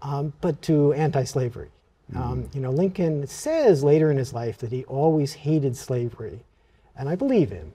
[0.00, 1.68] um, but to anti slavery.
[2.16, 6.40] Um, you know, Lincoln says later in his life that he always hated slavery,
[6.96, 7.72] and I believe him.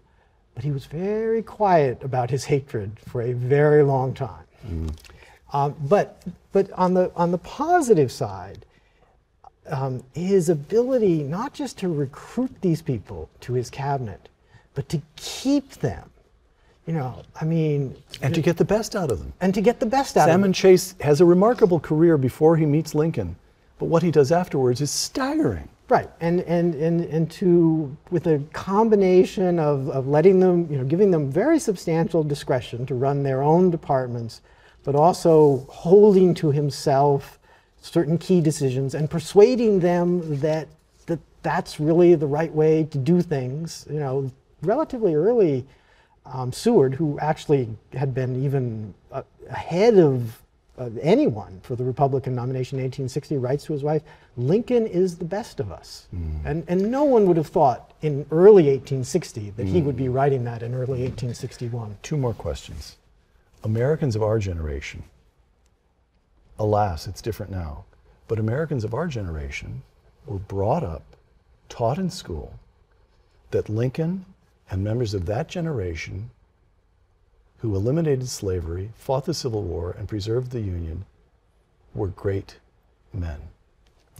[0.55, 4.45] But he was very quiet about his hatred for a very long time.
[5.51, 8.65] Um, but but on the on the positive side,
[9.67, 14.29] um, his ability not just to recruit these people to his cabinet,
[14.73, 16.09] but to keep them.
[16.85, 19.31] You know, I mean, And to get the best out of them.
[19.39, 20.41] and to get the best out of them.
[20.41, 20.53] Salmon.
[20.53, 23.37] Chase has a remarkable career before he meets Lincoln,
[23.79, 25.69] but what he does afterwards is staggering.
[25.89, 30.83] Right, and, and, and, and to, with a combination of, of letting them, you know,
[30.83, 34.41] giving them very substantial discretion to run their own departments,
[34.83, 37.37] but also holding to himself
[37.83, 40.69] certain key decisions and persuading them that,
[41.05, 43.85] that that's really the right way to do things.
[43.89, 44.31] You know,
[44.61, 45.65] relatively early,
[46.25, 50.41] um, Seward, who actually had been even uh, ahead of
[50.77, 54.01] uh, anyone for the Republican nomination in 1860, writes to his wife,
[54.37, 56.07] Lincoln is the best of us.
[56.45, 60.45] And, and no one would have thought in early 1860 that he would be writing
[60.45, 61.97] that in early 1861.
[62.01, 62.95] Two more questions.
[63.65, 65.03] Americans of our generation,
[66.59, 67.85] alas, it's different now,
[68.27, 69.83] but Americans of our generation
[70.25, 71.03] were brought up,
[71.69, 72.59] taught in school,
[73.51, 74.25] that Lincoln
[74.69, 76.29] and members of that generation
[77.63, 81.05] who eliminated slavery, fought the Civil War, and preserved the Union
[81.95, 82.57] were great
[83.13, 83.39] men.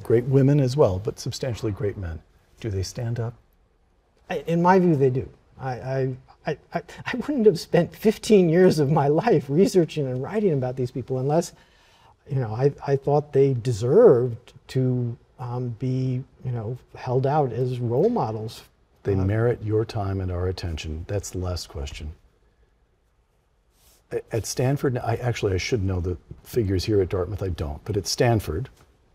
[0.02, 2.22] Great women as well, but substantially great men.
[2.62, 3.34] Do they stand up?
[4.48, 5.28] In my view, they do.
[5.60, 6.16] I,
[6.46, 10.78] I, I, I wouldn't have spent 15 years of my life researching and writing about
[10.78, 11.52] these people unless,
[12.30, 17.80] you know, I, I thought they deserved to um, be, you know, held out as
[17.80, 18.64] role models.
[19.04, 21.06] They merit your time and our attention.
[21.08, 22.14] That's the last question.
[24.32, 27.44] At Stanford, I actually I should know the figures here at Dartmouth.
[27.44, 28.70] I don't, but at Stanford,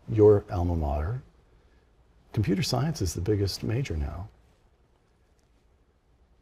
[0.07, 1.21] your alma mater,
[2.33, 4.27] computer science is the biggest major now.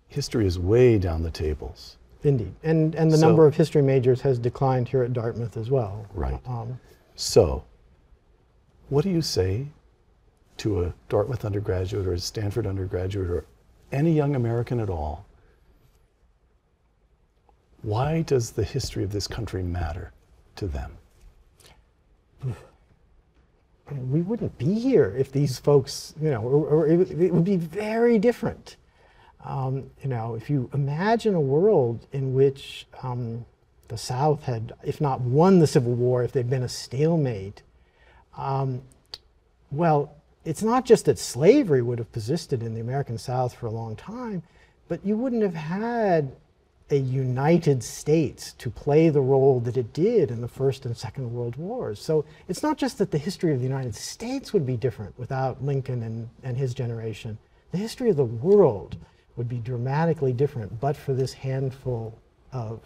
[0.10, 1.98] History is way down the tables.
[2.24, 2.54] Indeed.
[2.64, 6.06] And, and the So- number of history majors has declined here at Dartmouth as well.
[6.14, 6.40] Right.
[6.48, 6.80] Um,
[7.16, 7.64] So,
[8.90, 9.68] what do you say
[10.58, 13.46] to a Dartmouth undergraduate or a Stanford undergraduate or
[13.92, 15.26] any young American at all?
[17.84, 20.12] Why does the history of this country matter
[20.56, 20.98] to them?
[24.10, 27.46] we wouldn't be here if these folks, you know, or, or it, would- it would
[27.46, 28.76] be very different.
[29.48, 33.46] Um, you know, if you imagine a world in which um,
[33.88, 37.62] the South had, if not won the Civil War, if there'd been a stalemate,
[38.38, 38.82] um,
[39.72, 43.72] well, it's not just that slavery would have persisted in the American South for a
[43.72, 44.44] long time,
[44.90, 46.36] but you wouldn't have had
[46.90, 51.34] a United States to play the role that it did in the First and Second
[51.34, 52.02] World Wars.
[52.02, 55.64] So it's not just that the history of the United States would be different without
[55.64, 57.38] Lincoln and, and his generation.
[57.72, 58.98] The history of the world
[59.38, 62.18] would be dramatically different but for this handful
[62.52, 62.82] of,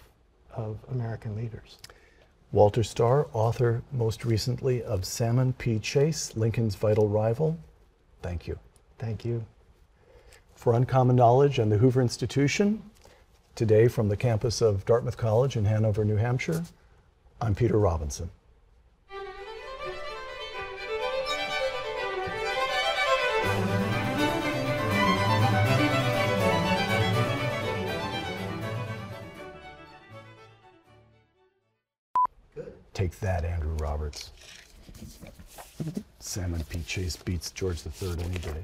[0.54, 1.80] of American leaders.
[2.52, 5.80] Walter Stahr, author most recently of Salmon P.
[5.80, 7.58] Chase, Lincoln's Vital Rival.
[8.22, 8.60] Thank you.
[9.00, 9.46] Thank you.
[10.56, 12.84] For Uncommon Knowledge and the Hoover Institution,
[13.56, 16.64] today from the campus of Dartmouth College in Hanover, New Hampshire,
[17.40, 18.30] I'm Peter Robinson.
[33.22, 34.32] That, Andrew Roberts.
[36.20, 36.82] Salmon P.
[36.84, 38.64] Chase beats George III any day.